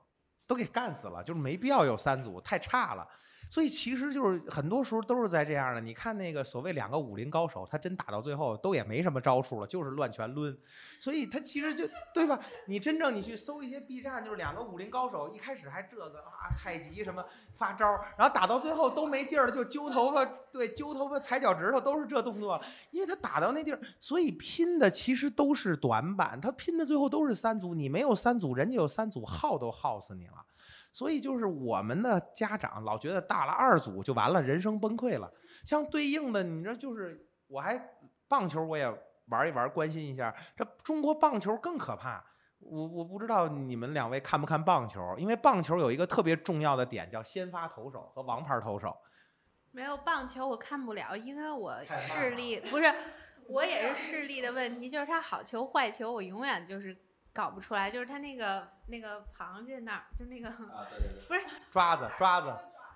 [0.46, 3.08] 都给干死了，就是没必要有三组，太差了。
[3.52, 5.80] 所以其实就是很多时候都是在这样的。
[5.82, 10.56] 你看那个所谓两个武林高手，他真打到最后都也没什么招数了，就是乱拳抡。
[10.98, 12.40] 所以他其实就对吧？
[12.66, 17.22] 你真正你去搜一些 B 站，就是两个武林高手，一开始还这个啊太极什么
[17.54, 17.84] 发招，
[18.16, 22.58] 然后打到最后都没劲儿了，就揪头发，对，揪头发、踩脚趾头都是这动作，
[22.90, 30.42] 因为他打到那地儿，所以拼的其实都是短板，他拼的最后都是三组，你没有三组，人家有三组，耗都耗死你了。
[30.92, 35.32] 所以就是我们的家长老觉得大了二组就完了，人生崩溃了。
[35.64, 37.96] 相对应的，你这就是我还
[38.28, 38.86] 棒球我也
[39.26, 40.34] 玩一玩，关心一下。
[40.56, 42.24] 这中国棒球更可怕。
[42.58, 48.96] 我我不知道你们两位看不看棒球，因为棒球有一个特别重要的点叫先发投手和王牌投手。
[49.72, 52.94] 没有棒球我看不了，因为我视力不是，
[53.48, 56.96] 我也是视力的问题，就是他好球坏球我永远就是
[57.32, 60.50] 搞不出来，就是他那个那个螃蟹那儿，就那个
[61.28, 62.54] 不是抓子抓子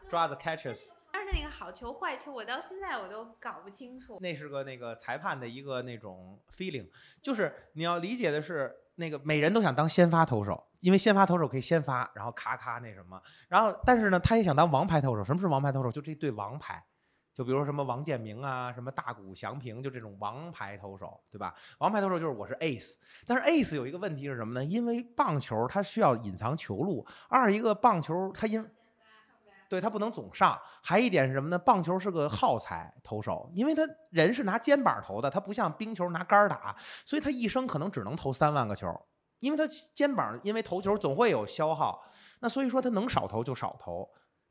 [0.09, 0.89] 抓子 catches。
[1.13, 4.19] 但是那个好球坏球，我到现在我都搞不清楚。
[4.21, 6.87] 那是个那个裁判的一个那种 feeling，
[7.23, 13.19] 就是你要理解的是，那个每人都想当先发投手，因为先发投手可以先发，然后咔咔那什么，
[13.49, 15.25] 然后但是呢，他也想当王牌投手。
[15.25, 15.91] 什么是王牌投手？
[15.91, 16.85] 就这对王牌，
[17.37, 21.55] 就比如说什么王建明啊，什么大谷翔平，就这种王牌投手，对吧？
[21.77, 22.95] 王牌投手就是我是 ace，
[23.27, 24.65] 但是 ace 有一个问题是什么呢？
[24.65, 28.67] 因为棒球它需要隐藏球路，二一个棒球它因
[29.69, 31.59] 对他不能总上，还一点是什么呢？
[31.59, 36.75] 棒球是个耗材投手，因为他人是拿肩膀投的，他不像冰球拿杆打，
[37.05, 38.99] 所以他一生可能只能投三万个球，
[39.41, 42.03] 因为他肩膀因为投球总会有消耗，
[42.41, 44.09] 那所以说他能少投就少投。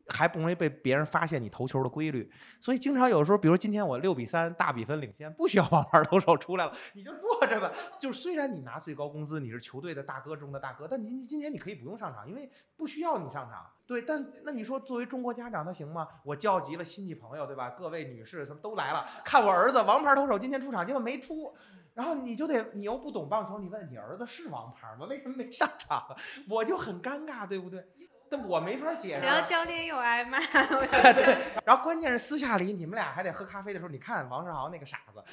[0.10, 2.32] 还不容易被别人发现你投球的规律，
[2.62, 7.72] 所以经常有时候，比如今天我六比三大比分领先，不需要王牌投手出来了，你就坐着吧。
[8.00, 13.66] 就虽然你拿最高工资，你是球队的大哥中的大哥，但你今天你可以不用上场，因为不需要你上场。
[13.88, 16.08] 对，但那你说作为中国家长，他行吗？
[16.24, 17.72] 我叫集了亲戚朋友，对吧？
[17.72, 21.56] 各位女士什么都来了，看我儿子王牌投手今天出场，结果没出，
[21.94, 25.06] 然后你就得你又不懂棒球，你问你儿子是王牌吗？
[25.08, 26.04] 为什么没上场？
[26.50, 27.88] 我就很尴尬，对不对？
[28.36, 29.26] 但我没法解释。
[29.26, 30.40] 然后教练又挨骂。
[30.40, 35.24] 对，然后关键是私下里你们俩还得喝咖啡的时候，你看王世豪那个傻子，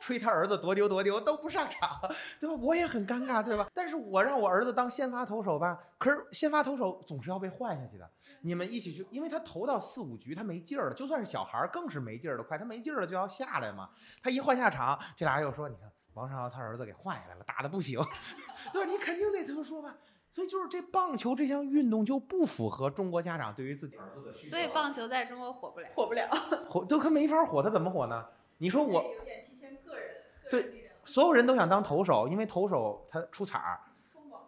[0.00, 1.98] 吹他儿子多丢多丢都不上场，
[2.40, 2.54] 对吧？
[2.60, 3.66] 我也很尴尬，对吧？
[3.72, 8.10] 但是我让我儿子当先发投手吧，可是先发投手总是要被换下去的。
[8.40, 13.88] 你们一起去，因为他投到四五局他没劲儿了，就算是小孩儿更是没劲儿的快，他没劲儿了就要下来嘛。
[14.22, 18.00] 他一换下场，这俩人又说，你看王世豪他儿子给换下来了，打的不行，
[18.72, 18.90] 对吧？
[18.90, 19.94] 你肯定得这么说吧。
[20.32, 24.56] 所以就是这棒球这项运动就不符合中国家长对于自己儿子的需求。
[24.56, 26.26] 所以棒球在中国火不了，火不了，
[26.66, 28.24] 火都他没法火，他怎么火呢？
[28.56, 30.10] 你说我有点提前个人，
[30.50, 33.78] 对，所有人都想当投手，因为投手他出彩儿。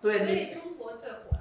[0.00, 1.33] 对，所以中国最火。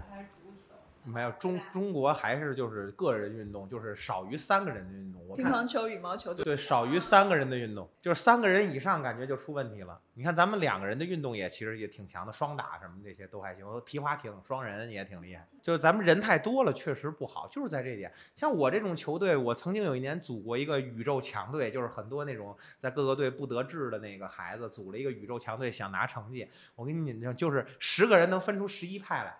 [1.05, 5.21] 没有中中国还是就是个人运动，就是少于三个人的运动。
[5.27, 9.99] 我乒乓球、羽毛球，对，少于三个人的运动，就是三个人以上感觉就出问题了。
[10.13, 15.47] 你看咱们两个人的运动也其实也挺强的，双打什么这些都还行，皮划艇双人也挺厉害。
[15.61, 18.11] 就是咱们人太多了，确实不好，就是在这点。
[18.35, 26.47] 像我这种球队，我曾经有一年组过一个宇宙强队，就是很多那种在各个队不得志的那个孩子组了一个宇宙强队，想拿成绩。
[26.75, 29.35] 我跟你讲，就是十个人能分出十一派来。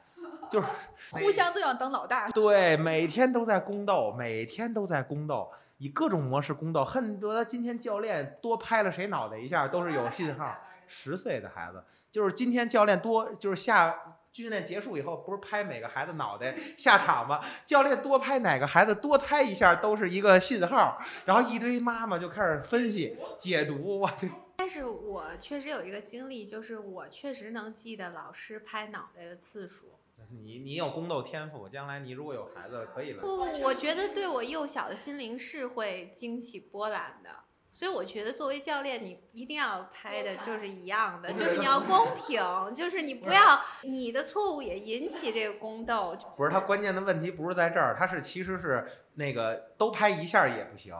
[0.53, 0.67] 就是
[1.09, 5.49] 互相都想当老大，对，每天都在宫斗，每天都在宫斗，
[5.79, 10.55] 以各种模式宫斗，恨不得今天教练多拍了谁脑袋一下都是有信号。
[10.85, 13.95] 十岁的孩子，就是今天教练多，就是下
[14.31, 17.39] 训练结束以后，不是拍每个孩子脑袋下场吗？
[17.65, 24.29] 教练多拍哪个孩子多拍一下都是一个信号，然后一堆妈妈就开始分析解读，我去。
[24.55, 29.87] 但是我确实有一个经历，就是我确实能记得老师拍脑袋的次数。
[30.29, 33.21] 你你有宫斗天赋，将来你如果有孩子可以了。
[33.21, 37.29] 不不，我觉得对我幼小的心灵是会惊起波澜的，
[37.71, 42.41] 所以我觉得作为教练，你一定要拍的就是一样的，就是你要公平，
[42.75, 46.15] 就是你不要你的错误也引起这个宫斗。
[46.35, 50.95] 不是他关键的问题不是在这儿，他是其实是那个都拍一下也不行。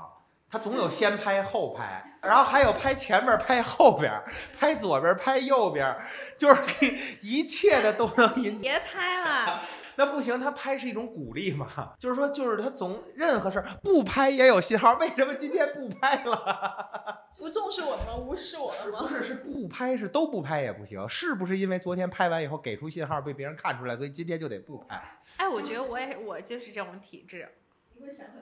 [0.54, 4.14] 他总有先拍后拍，然后还有拍前边拍后边，
[4.56, 5.98] 拍左边拍右边，
[6.38, 6.62] 就是
[7.24, 8.62] 一切的都能引起。
[8.62, 9.64] 别拍了，
[9.96, 17.24] 那不行，他拍是一种鼓励嘛，就是说，就是他总任何事儿不拍也有信号，为什么今天不拍了？
[17.40, 18.16] 不重视我了吗？
[18.16, 19.08] 无视我们吗？
[19.10, 25.02] 不是，是不拍，是都不拍也不行，是不是因为昨天拍完以后给出信号被别人看出来，所以今天就得不拍？
[25.38, 27.50] 哎，我觉得我也我就是这种体质。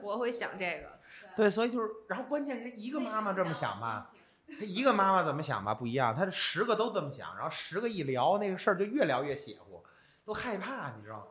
[0.02, 1.00] 我会想这个，
[1.36, 4.12] 对，所以就是，然后关键是一个妈妈这么想吧，
[4.48, 9.84] 她一个妈妈怎么想吧不一样，她十个都这么想，然后十个一聊那个事儿就越聊越邪乎，
[10.26, 11.24] 都害怕，你知道吗？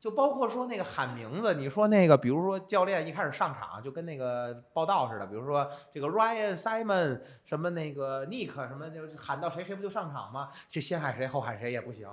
[0.00, 10.50] 就包括说那个喊名字，你说那个，比如说教练一开始上场就跟那个报道似的，比如说这个 Ryan Simon 什么那个 Nick 什么，就喊到谁谁不就上场吗？
[10.68, 12.08] 这先喊谁后喊谁也不行，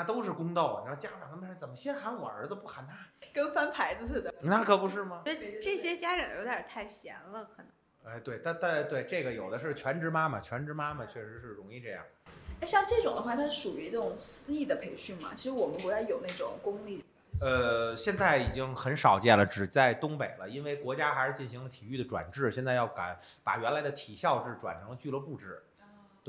[0.00, 0.80] 那都是宫斗。
[0.82, 2.96] 你说家长他们怎么先喊我儿子不喊他？
[3.34, 4.32] 跟翻牌子似的。
[4.40, 5.20] 那可不是吗？
[5.26, 7.66] 这这些家长有点太闲了，可能。
[8.10, 12.02] 哎，对，但但对这个有的是全职妈妈，全职妈妈确实是容易这样。
[12.62, 15.32] 哎，像这种的话，它是属于这种私立的培训嘛？
[15.36, 17.04] 其实我们国家有那种公立。
[17.42, 25.62] 呃，现在已经很少见了，只在东北了，因为国家还是进行了体育的转制，现在要改把原来的体校制转成了俱乐部制。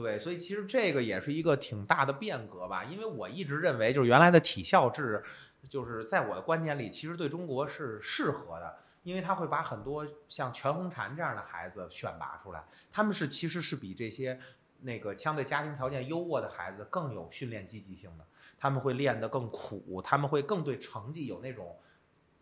[0.01, 2.83] 对，所以其实这个也是一个挺大的变革吧。
[2.83, 5.23] 因为我一直认为，就是原来的体校制，
[5.69, 14.39] 就是在我的观念里，其实对中国是适合的，因为他会把很多像全红婵这样的孩子选拔出来，他们是其实是比这些
[14.81, 18.25] 那个相对家庭条件优渥的孩子更有训练积极性的。
[18.57, 21.77] 他们会练得更苦，他们会更对成绩有那种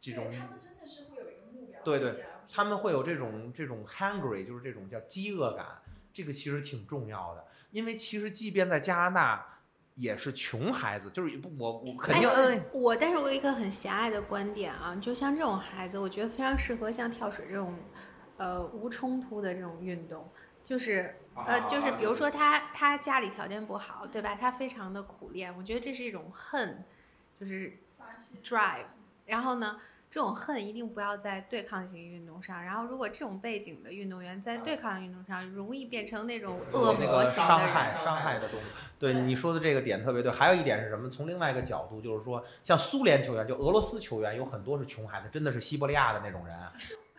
[0.02, 0.26] 这种。
[0.26, 1.82] 他们真的是会有一个目标。
[1.82, 5.82] 对对，他们会有这种这种 hungry，就是这种叫饥饿感。
[6.20, 9.60] 这个其实挺重要的，因为其实即便在加拿大
[9.96, 12.62] 也是穷孩子，就是不我我肯定嗯。
[12.74, 17.74] 我但是我有一个很狭隘的观点啊，就像这种孩子，我觉得非常适合像跳水这种，
[18.36, 20.30] 呃无冲突的这种运动。
[20.62, 24.36] 就是呃，就是比如说他他家里条件不好，对吧？
[24.36, 26.84] 他非常的苦练，我觉得这是一种恨，
[27.40, 27.80] 就是
[28.44, 28.86] drive。
[29.26, 29.80] 然后呢，
[30.10, 32.64] 这种恨一定不要在对抗型运动上。
[32.64, 38.66] 然后如果这种背景的运动员在对抗运动上容易变成那种恶魔型的伤害伤害的东西。
[38.98, 40.32] 对你说的这个点特别对。
[40.32, 41.10] 还有一点是什么？
[41.10, 46.58] 从另外一个角度，就是说像苏联球员，就俄罗斯球员有很多是穷孩子，真的是西伯利亚的那种人，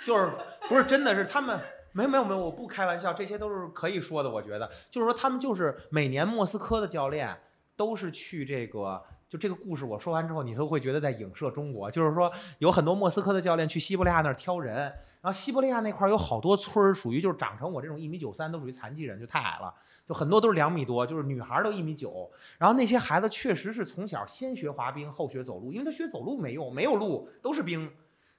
[0.05, 0.33] 就是
[0.69, 1.61] 不是真的是他们。
[1.93, 4.31] 没有没有没有，我不开玩笑，这些都是可以说的。
[4.31, 7.37] 我觉得就是说，他们就是每年莫斯科的教练
[7.75, 11.89] 都是去这个，就这个故事我说完之后，你都会觉得在影射中国。
[11.89, 14.75] 就是说，有很多莫斯科的教练去西伯利亚那儿挑人，
[15.21, 19.73] 然后西伯利亚那块儿有好多村儿，属于就是长成我这种一米九三，都属于残疾人，就太矮了，
[20.05, 22.29] 就很多都是两米多，就是女孩都一米九。
[22.59, 27.89] 然后那些孩子确实是从小先学滑冰，后学走路，因为他学走路没用，没有路，都是冰。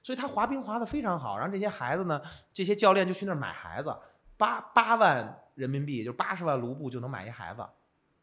[0.02, 2.20] 所以他滑冰滑得非常好，然后这些孩子呢，
[2.52, 3.96] 这些教练就去那儿买孩子，
[4.36, 7.64] 八八万人民币，就八十万卢布就能买一孩子，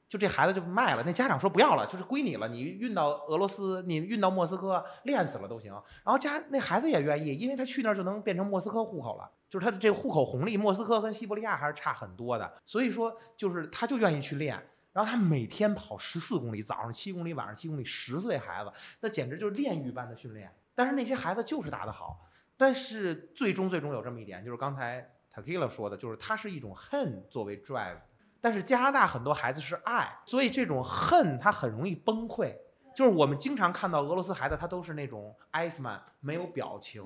[0.09, 1.03] 就这孩子就卖了。
[1.05, 5.71] 那家长说不要了，就是归你了，你运到俄罗斯，你运到莫斯科练死了都行。
[6.03, 12.51] 然后家那孩子也愿意，因为他去那儿就能变成莫斯科户口了，就是他的这个户口红利，莫斯科跟西伯利亚还是差很多的。
[12.65, 14.55] 所以说，就是他就愿意去练，
[14.91, 20.51] 然后他每天跑十四公里，早上七公里，晚上七公里，十岁孩子，那简直就是炼狱般的训练。
[20.73, 22.25] 但是那些孩子就是打得好，
[22.57, 27.97] 但是最终最终有这么一点，就是刚才 Takila 说的，就是它是一种恨作为 drive，
[28.41, 32.55] 但是加拿大很多孩子是爱，所以这种恨他很容易崩溃。
[32.95, 37.03] 就是我们经常看到俄罗斯孩子，他都是那种 ice man，没有表情，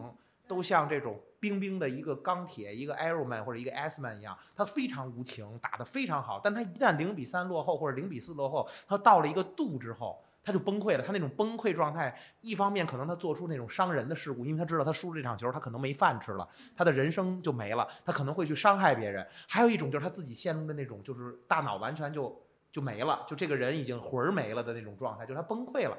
[0.47, 6.39] 都像这种冰冰的一个钢铁，一个 arrow man 或者一个 ice man 一样，他非常无情，打得非常好。
[6.43, 10.23] 但他一旦零比三落后或者零比四落后，他到了一个度之后。
[10.43, 19.25] 他就崩溃了，他那种崩溃状态，一方面可能他做出那种伤人的事故，因为他知道他输了这场球，他可能没饭吃了，他的人生就没了，他可能会去伤害别人。
[19.47, 25.97] 还有一种就是他自己陷入的那种，就是大脑完全就就没了，就这个人已经魂儿没了的那种状态，就是他崩溃了。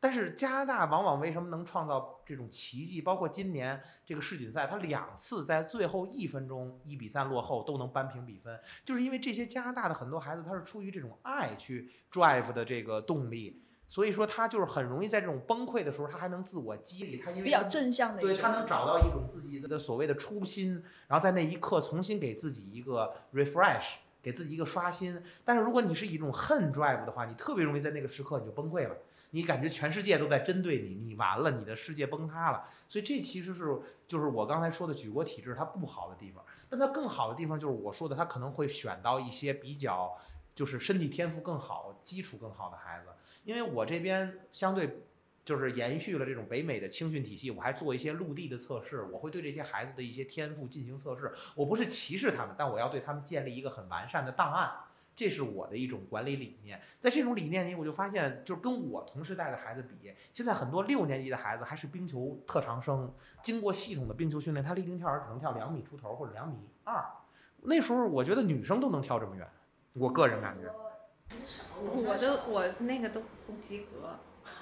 [0.00, 3.02] 但是加拿大往往为什么能创造这种奇迹？
[3.02, 13.64] 包括今年这个世锦赛，他两次在最后一分钟一比三落后都能扳平比分，就是因为这些加拿大的很多孩子，他是出于这种爱去 drive 的这个动力。
[13.88, 25.20] 所以说他就是很容易在这种崩溃的时候，他还能自我激励，他因为比较正向的，对他能找到一种自己的所谓的初心，然后在那一刻重新给自己一个 refresh，给自己一个刷新。
[25.42, 28.94] 但是如果你是以一种恨 drive 的话，你特别容易在那个时刻你就崩溃了，
[29.30, 32.68] 你感觉全世界都在针对你，你完了，你的世界崩塌了。
[32.86, 40.14] 所以这其实是就是我刚才说的举国体制它不好的地方，但它更好的地方就是我说的，他可能会选到一些比较
[40.54, 43.06] 就是身体天赋更好、基础更好的孩子。
[43.48, 44.98] 因为我这边相对
[45.42, 51.32] 就是延续了这种北美的青训体系，我还做一些陆地的测试，我会对这些孩子的一些天赋进行测试。
[51.54, 54.70] 我不是歧视他们，但我要对他们建立一个很完善的档案，
[55.16, 56.78] 这是我的一种管理理念。
[57.00, 63.10] 在这种理念里，我就发现，就是跟我同时代的孩子比，现在很多六年级的孩子还是冰球特长生，
[63.42, 67.02] 经过系统的冰球训练，他立定跳远只能跳两米出头或者两米二。
[67.62, 69.48] 那时候我觉得女生都能跳这么远，
[69.94, 70.70] 我个人感觉。
[71.80, 74.18] 我都我那个都不及格，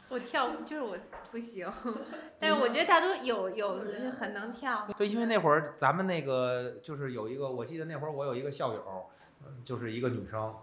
[0.09, 0.97] 我跳就是我
[1.31, 1.71] 不行，
[2.39, 3.81] 但是我觉得他都有有
[4.13, 4.87] 很能跳。
[4.97, 9.07] 对，因为那会儿咱们那个就是有一个，我记得那会儿我有一个校友，
[9.65, 10.55] 就是一个女生，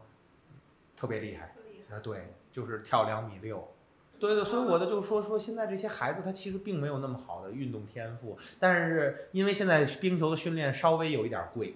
[0.96, 1.56] 特别厉害。
[1.90, 3.72] 啊，对，就是跳两米六，
[4.20, 11.76] 对对，所以我的就是说说，现在这些孩子他其实并没有那么好的运动天赋，但是因为现在冰球的训练稍微有一点贵。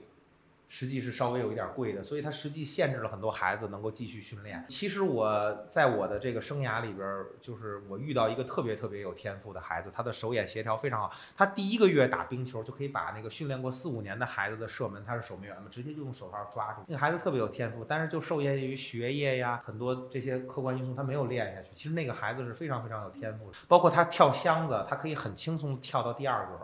[0.70, 4.66] 实际是稍微有一点贵的，所以它实际限制了很多孩子能够继续训练。
[4.68, 11.12] 其实我在我的这个生涯里边，就是我遇到一个特别特别有天赋的孩子，他的手眼协调非常好。
[11.36, 16.82] 他第一个月打冰球就可以把那个训练过四五年的孩子的射门，他是守门员嘛，直接就用手套抓住。
[16.88, 21.70] 那孩子特别有天赋，但是就受限于学业呀，很多这些客观因素，他没有练下去。
[21.74, 26.58] 其实那个孩子是非常非常有天赋的，包括他跳箱子，他可以很轻松跳到第二格。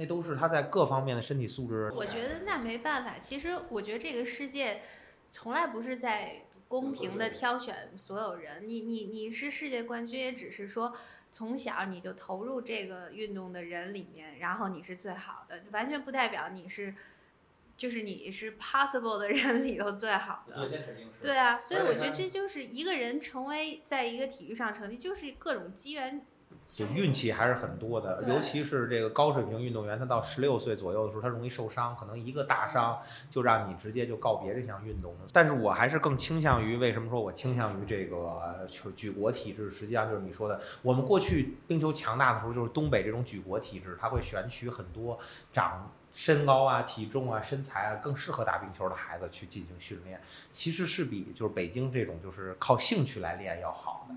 [0.00, 1.92] 那都是他在各方面的身体素质。
[1.94, 3.18] 我觉得那没办法。
[3.18, 4.80] 其实我觉得这个世界
[5.30, 8.66] 从来不是在公平的挑选所有人。
[8.66, 10.96] 你你你是世界冠军，也只是说
[11.30, 16.94] 从小你就投入这个运动的人里面，然后你是最好的，完全不代表你是
[17.76, 20.66] 就是你是 possible 的人里头最好的。
[20.66, 21.20] 对，那肯定是。
[21.20, 26.24] 对啊，所以我觉得这就是一个人成为在一个体育上成绩，就是各种机缘。
[26.66, 35.14] 就运气还是很多的，尤其是这个高水平运动员，他到十六岁左右的时候，他容易受伤，可能一个大伤就让你直接就告别这项运动。
[35.32, 39.70] 但是我还是更倾向于，为什么说我倾向于这个举国体制？
[39.70, 45.18] 实际上就是你说的，我们过去冰球强大的时候，就是东北这种举国体制，他会选取很多
[45.52, 50.20] 长身高啊、体重啊、身材啊更适合打冰球的孩子去进行训练，
[50.52, 54.14] 其实是比就是北京这种就是靠兴趣来练要好的。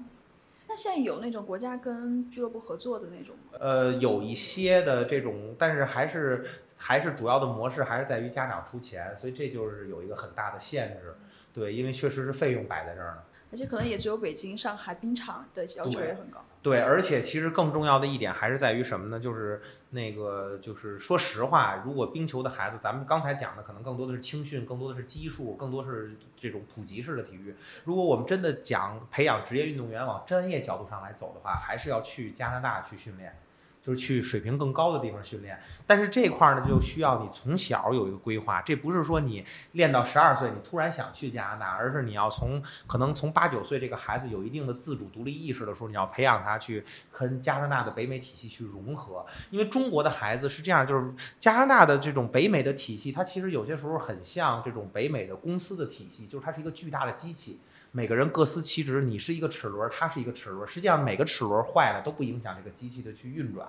[0.73, 3.59] 那现在有那种国家跟俱乐部合作的那种吗？
[3.59, 11.13] 呃，有一些的这种，但是还是还是主要的模式还是在于家长出钱，所以这就是有一个很大的限制。
[11.53, 13.21] 对，因为确实是费用摆在这儿呢。
[13.53, 16.43] 而且可能也只有北京、上海冰场的要求也很高。
[16.63, 19.19] 对，而且其实更重要的一点还是在于什么呢？
[19.19, 19.61] 就是
[19.91, 27.53] 那个，就是说实话，如果冰球的孩子，咱们刚才讲的可能更多的是青训，更多的是基数，更多是这种普及式的体育。
[27.84, 33.38] 如果我们真的讲培养职业运动员往专业角度上来走的话，还是要去加拿大去训练。
[33.84, 38.61] 就是去水平更高的地方训练，但是这块儿呢，就需要你从小有一个规划。
[38.61, 39.43] 这不是说你
[39.73, 46.81] 练到十二岁，你突然想去加拿大，而是你要从可能从八九岁这个孩子有一定的自主独立意识的时候，你要培养他去
[47.11, 49.26] 跟加拿大的北美体系去融合。
[49.49, 57.60] 因为中国的孩子是这样，就是加拿大的这种北美的体系，它其实有些时候很像这种北美的公司的体系，就是它是一个巨大的机器。
[57.95, 60.68] 每个人各司其职，你是一个齿轮，他是一个齿轮。
[60.68, 63.68] 实际上，每个齿轮坏了都不影响这个机器的去运转。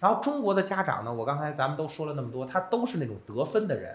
[0.00, 3.94] 然后，中国的家长呢，我刚才咱们都说了那么多，他都是那种得分的人。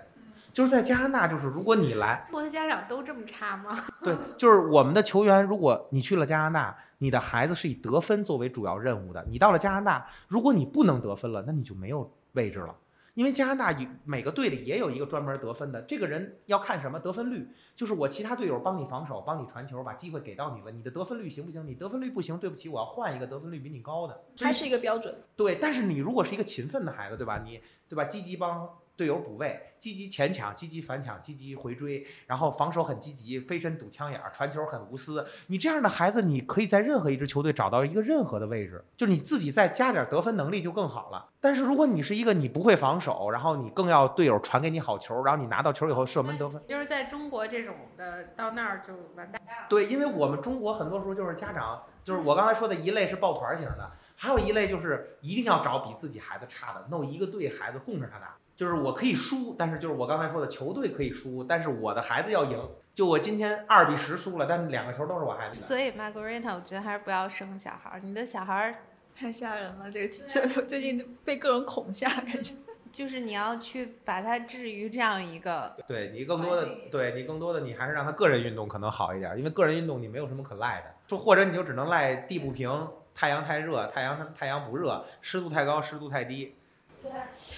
[0.54, 3.76] 就是在加拿大，就是如果你来，中国的家长都这么差吗？
[4.04, 9.26] 对，就是我们的球员，如果你去了加拿大，你的孩子是以得分作为主要任务的。
[9.28, 12.76] 你到了加拿大，如果你不能得分了，那你就没有位置了。
[13.22, 21.64] 因为加拿大每个队里也有一个专门得分的，这个人要看什么得分率，就是我其他队友帮你防守，帮你传球，把机会给到你了，你的得分率行不行？
[21.68, 24.24] 你得分率不行，对不起，我要换一个得分率比你高的。
[24.36, 25.16] 这是一个标准。
[25.36, 27.44] 对，但是你如果是一个勤奋的孩子，对吧？
[27.46, 28.06] 你对吧？
[28.06, 28.68] 积极帮。
[29.02, 35.26] 队友补位，积极前抢，积极反抢，积极回追，然后防守很积极，飞身堵枪眼儿，传球很无私。
[35.48, 41.30] 你这样的孩子，你可以在任何一支球队找到一个任何的位置，就是你自己再加点得分能力就更好了。
[41.40, 49.42] 但是如果你是一个你不会防守，然后你更要队友传给你好球，然后你拿到球以后射门得分，就是在中国这种的到那儿就完蛋。
[49.68, 58.38] 对，因为我们中国很多时候就是家长，就是我刚才说的一类是抱团型的，还有一类就是一定要找比自己孩子差的，弄一个队孩子供着他打。
[58.62, 62.70] 就是我可以输，但是就是我刚才说的球队可以输，但是我的孩子要赢。
[62.94, 65.60] 就我今天二比十输了，但是两个球都是我孩子。
[65.60, 68.00] 所以 Margarita，我觉得还是不要生小孩儿。
[68.04, 68.76] 你的小孩儿
[69.16, 70.08] 太吓人了，这个
[70.68, 72.54] 最近被各种恐吓，感觉。
[72.94, 80.94] 就是你要去把他置于这样一个，对你更多的，对你更多的，你还是让他个人运动可能好一点，因为个人运动你没有什么可赖的。
[81.08, 86.56] 说或者你就只能赖地不平、太阳太热、太阳太阳不热、湿度太高、湿度太低。
[87.02, 87.12] 对，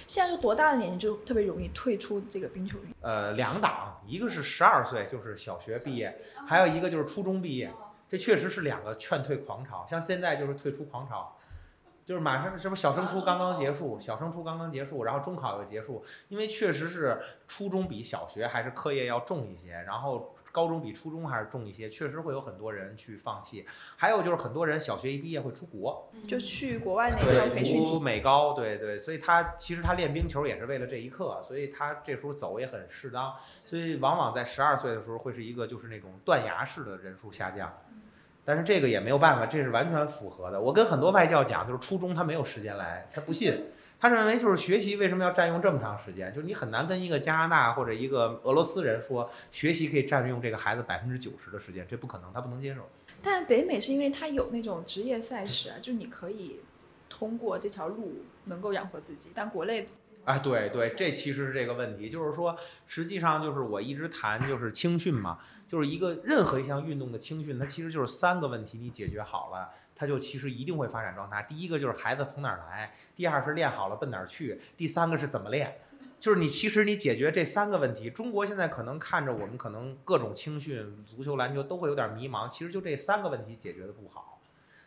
[0.06, 2.92] 现在是多大的年纪就特别容易退出这个冰球运动？
[3.02, 7.72] 呃，两档，一个是十二岁，就是小学毕业，还有一个就是初中毕业，
[8.08, 9.84] 这确实是两个劝退狂潮。
[9.86, 11.36] 像现在就是退出狂潮，
[12.04, 20.33] 就是马上什么小升初刚刚结束，小升初刚刚结束，然后中考又结束，因为确实是初中比小学还是课业要重一些，然后。
[20.54, 23.66] 高中比初中还是重一些，确实会有很多人去放弃。
[23.96, 28.96] 还有就是很多人小学一毕业会出国，就去国外那个培训读美高，对对。
[28.96, 33.34] 所以他其实他练冰球也是为了这一刻，所以他这时候走也很适当。
[33.66, 37.76] 所以往往在十二岁的时候会是一个就是那种断崖式的人数下降。
[38.44, 40.60] 但是这个也没有办法，这是完全符合的。
[40.60, 43.60] 我跟很多外教讲，就是初中他没有时间来，他不信。
[44.04, 46.30] 他认为就是学习为什么要占用这么长时间？
[46.34, 52.86] 就是你很难跟一个加拿大或者一个俄罗斯人说学习可以占用这个孩子百分之九十的时间，这不可能，他不能接受。
[53.22, 56.60] 但北美是因为他有那种职业赛事啊，就你可以
[57.08, 59.88] 通过这条路能够养活自己，但国内
[60.26, 62.54] 哎，对对，这其实是这个问题，就是说，
[62.86, 71.44] 实际上就是我一直谈就是青训嘛，就是一个任何一项运动的青训，它其实就是三个问题你解决好了，他就其实一定会发展状态。
[71.48, 75.78] 第一个就是孩子从哪儿来，第二是练好了奔哪儿去，第三个是怎么练。
[76.20, 84.33] 就是你其实你解决这三个问题，中国现在可能看着我们可能各种青训、足球、篮球都会有点迷茫，其实就这三个问题解决的不好。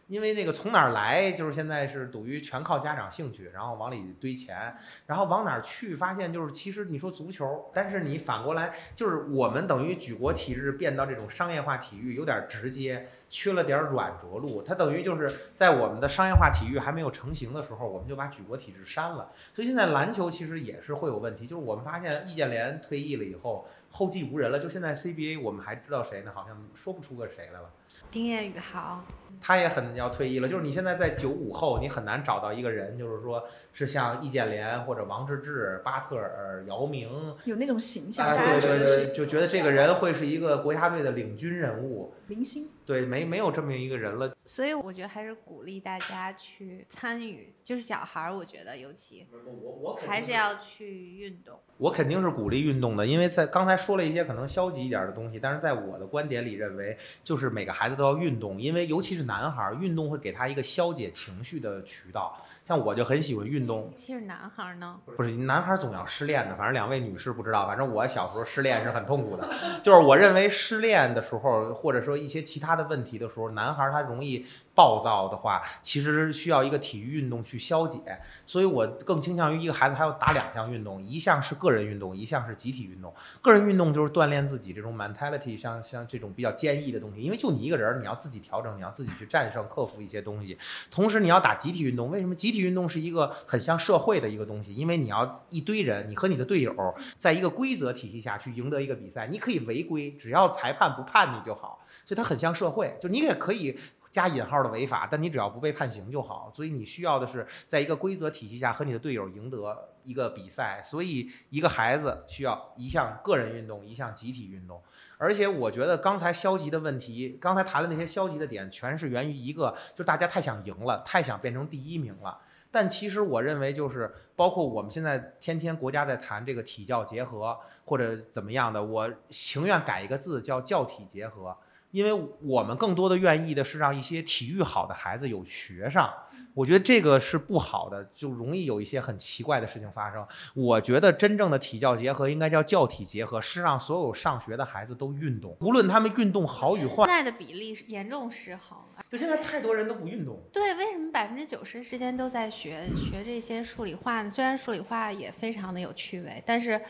[0.08, 4.74] 因为那个从哪儿来，就是现在是等于全靠家长兴趣，然后往里堆钱，
[5.06, 14.62] 然后往哪儿去，发现就是其实你说足球，但是你反过来就是我们等于举国体制变到这种商业化体育有点直接，缺了点软着陆。
[14.62, 19.32] 它等于就是在我们的商业化体育还没有成型的时候，我们就把举国体制删了。
[19.54, 23.68] 所以现在篮球其实也是会有问题，就是我们发现易建联退役了以后，
[23.98, 24.60] 后继无人了。
[24.60, 26.32] 就现在 CBA 我们还知道谁呢？
[26.34, 27.72] 好像说不出个谁来了。
[28.12, 29.04] 丁彦雨豪，
[29.42, 33.44] 他也很要退役了，就是你现在在九五后，你很难找到一个人，就是说
[33.74, 37.10] 是像易建联或者王治郅、巴特尔、姚明，
[37.46, 42.70] 有那种形象，对对对，就觉得这个人会是一个国家队的领军人物，明星。
[42.88, 44.34] 对，没没有这么一个人了。
[44.46, 51.60] 所以我觉得还是鼓励大家去参与，就是小孩儿，我觉得尤其我我还是要去运动。
[51.78, 62.42] 我肯定是鼓励运动的，因为在刚才说了一些可能消极一点的东西，但是在我的观点里认为，就是每个孩子都要运动，因为尤其是男孩儿，运动会给他一个消解情绪的渠道。
[62.68, 69.48] 像我就很喜欢运动，其实男孩儿呢，不是男孩儿总要失恋的，反正两位女士不知道，反正我小时候失恋是很痛苦的。
[69.82, 74.46] 就是我认为失恋的时候，或者说一些其他的问题的时候，男孩儿他容易
[74.76, 78.00] 暴躁的话，其实需要一个体育运动去消解。
[78.46, 83.14] 所以我更倾向于一个孩子他要打两项运动，一项是个人运动，一项是集体运动。
[83.42, 90.58] 个人运动就是锻炼自己这种 mentality，像像这种比较坚毅的东西，因为就你一个人儿，你要自己调整，你要自己去战胜、克服一些东西。
[90.92, 94.74] 同时你要打集体运动，为什么集体运动是一个很像社会的一个东西？
[94.74, 96.74] 因为你要一堆人，你和你的队友
[97.18, 101.86] 在一个规则体系下去赢得一个比赛，你可以违规，只要裁判不判你就好。
[102.06, 103.78] 所以它很像社会，就你也可以。
[104.10, 106.50] 加引号的违法，但你只要不被判刑就好。
[106.52, 110.82] 所以你需要的是在一个规则体系下和你的队友赢得一个比赛。
[110.84, 114.82] 所以一个孩子需要一项个人运动，一项集体运动。
[115.20, 122.40] 而且我觉得刚才消极的问题，刚才谈的那些消极的点，全是源于一个，就是大家太想赢了，太想变成第一名了。
[122.72, 131.56] 但其实我认为，就是包括我们现在天天国家在谈这个体教结合或者怎么样的，我情愿改一个字叫教体结合。
[131.92, 136.14] 因为我们更多的愿意的是让一些体育好的孩子有学上，
[136.54, 140.28] 我觉得这个是不好的，就容易有一些很奇怪的事情发生。
[140.54, 147.08] 我觉得真正的体教结合应该叫教体结合，是让所有上学的孩子都运动，无论他们运动好与坏现。
[147.08, 148.78] 在的比例是严重失衡。
[149.10, 154.30] 就现在太多人都不运动，对，为什么百分之九十时间都在学学这些数理化呢？
[154.30, 156.82] 虽然数理化也非常的有趣味，但是，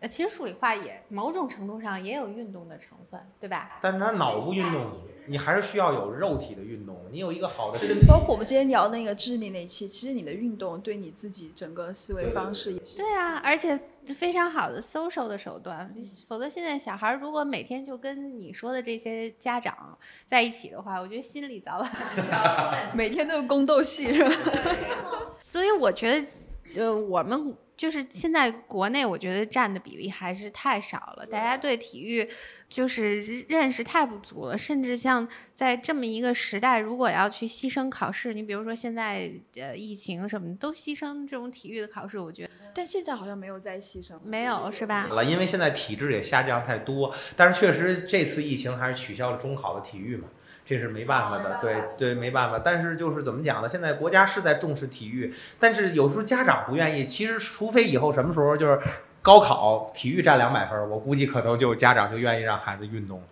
[0.00, 3.78] 呃，其实数理化也某种程度上也有运动的成分，对吧？
[3.80, 4.82] 但是他脑部运动，
[5.26, 6.96] 你还是需要有肉体的运动。
[7.10, 12.96] 你有一个好的身体，包括我们之前聊那个智力那一期，其实你的运动对你自己整个思维方式也是。
[12.96, 13.78] 对啊，而且
[14.14, 15.92] 非常好的 social 的手段，
[16.28, 21.90] 否则现在小孩如果每天就跟你说的这些家长在一起的话，我觉得心里早晚
[22.94, 24.30] 每天都有宫斗戏是吧？
[25.40, 26.26] 所以我觉得，
[26.70, 31.26] 就我们就是现在国内，我觉得占的比例还是太少了。
[31.26, 32.26] 大家对体育
[32.68, 44.18] 就是认识太不足了，甚至像在这么一个时代，如果要去牺牲考试，你比如说现在呃疫情什么的，都牺牲这种体育的考试，我觉得但现在好像没有再牺牲。
[44.24, 45.06] 没有是吧？
[45.08, 50.28] 了，因为现在体质也下降太多，但是确实这次疫情还是取消了中考的体育嘛，
[50.66, 52.58] 这是没办法的，对对，没办法。
[52.58, 53.68] 但是就是怎么讲呢？
[53.68, 57.04] 现在国家是在重视体育，但是有时候家长不愿意。
[57.04, 58.80] 其实除非以后什么时候就是
[59.22, 63.24] 高考体育占两百分，我估计可能就家长就愿意让孩子运动了。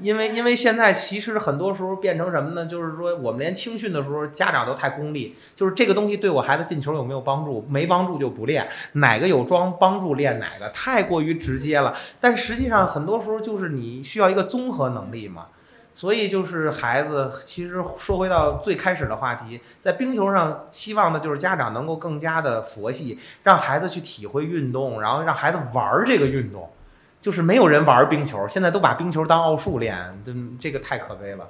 [0.00, 2.66] 因为因为现在其实很多时候变成什么呢？
[2.66, 7.66] 就是说我们连青训的时候，家长都太功利，就是这个东西对我孩子进球有没有帮助？
[7.68, 11.92] 没帮助就不练，哪个有装帮助练哪个，太过于直接了。
[12.20, 15.48] 但实际上很多时候就是你需要一个综合能力嘛。
[15.94, 26.70] 所以就是孩子，其实说回到最开始的话题，在冰球上期望的就是家长能够更加的佛系，让孩子去体会运动，然后让孩子玩这个运动。
[27.20, 31.46] 就是没有人玩冰球，现在都把冰球当奥数练，这这个太可悲了。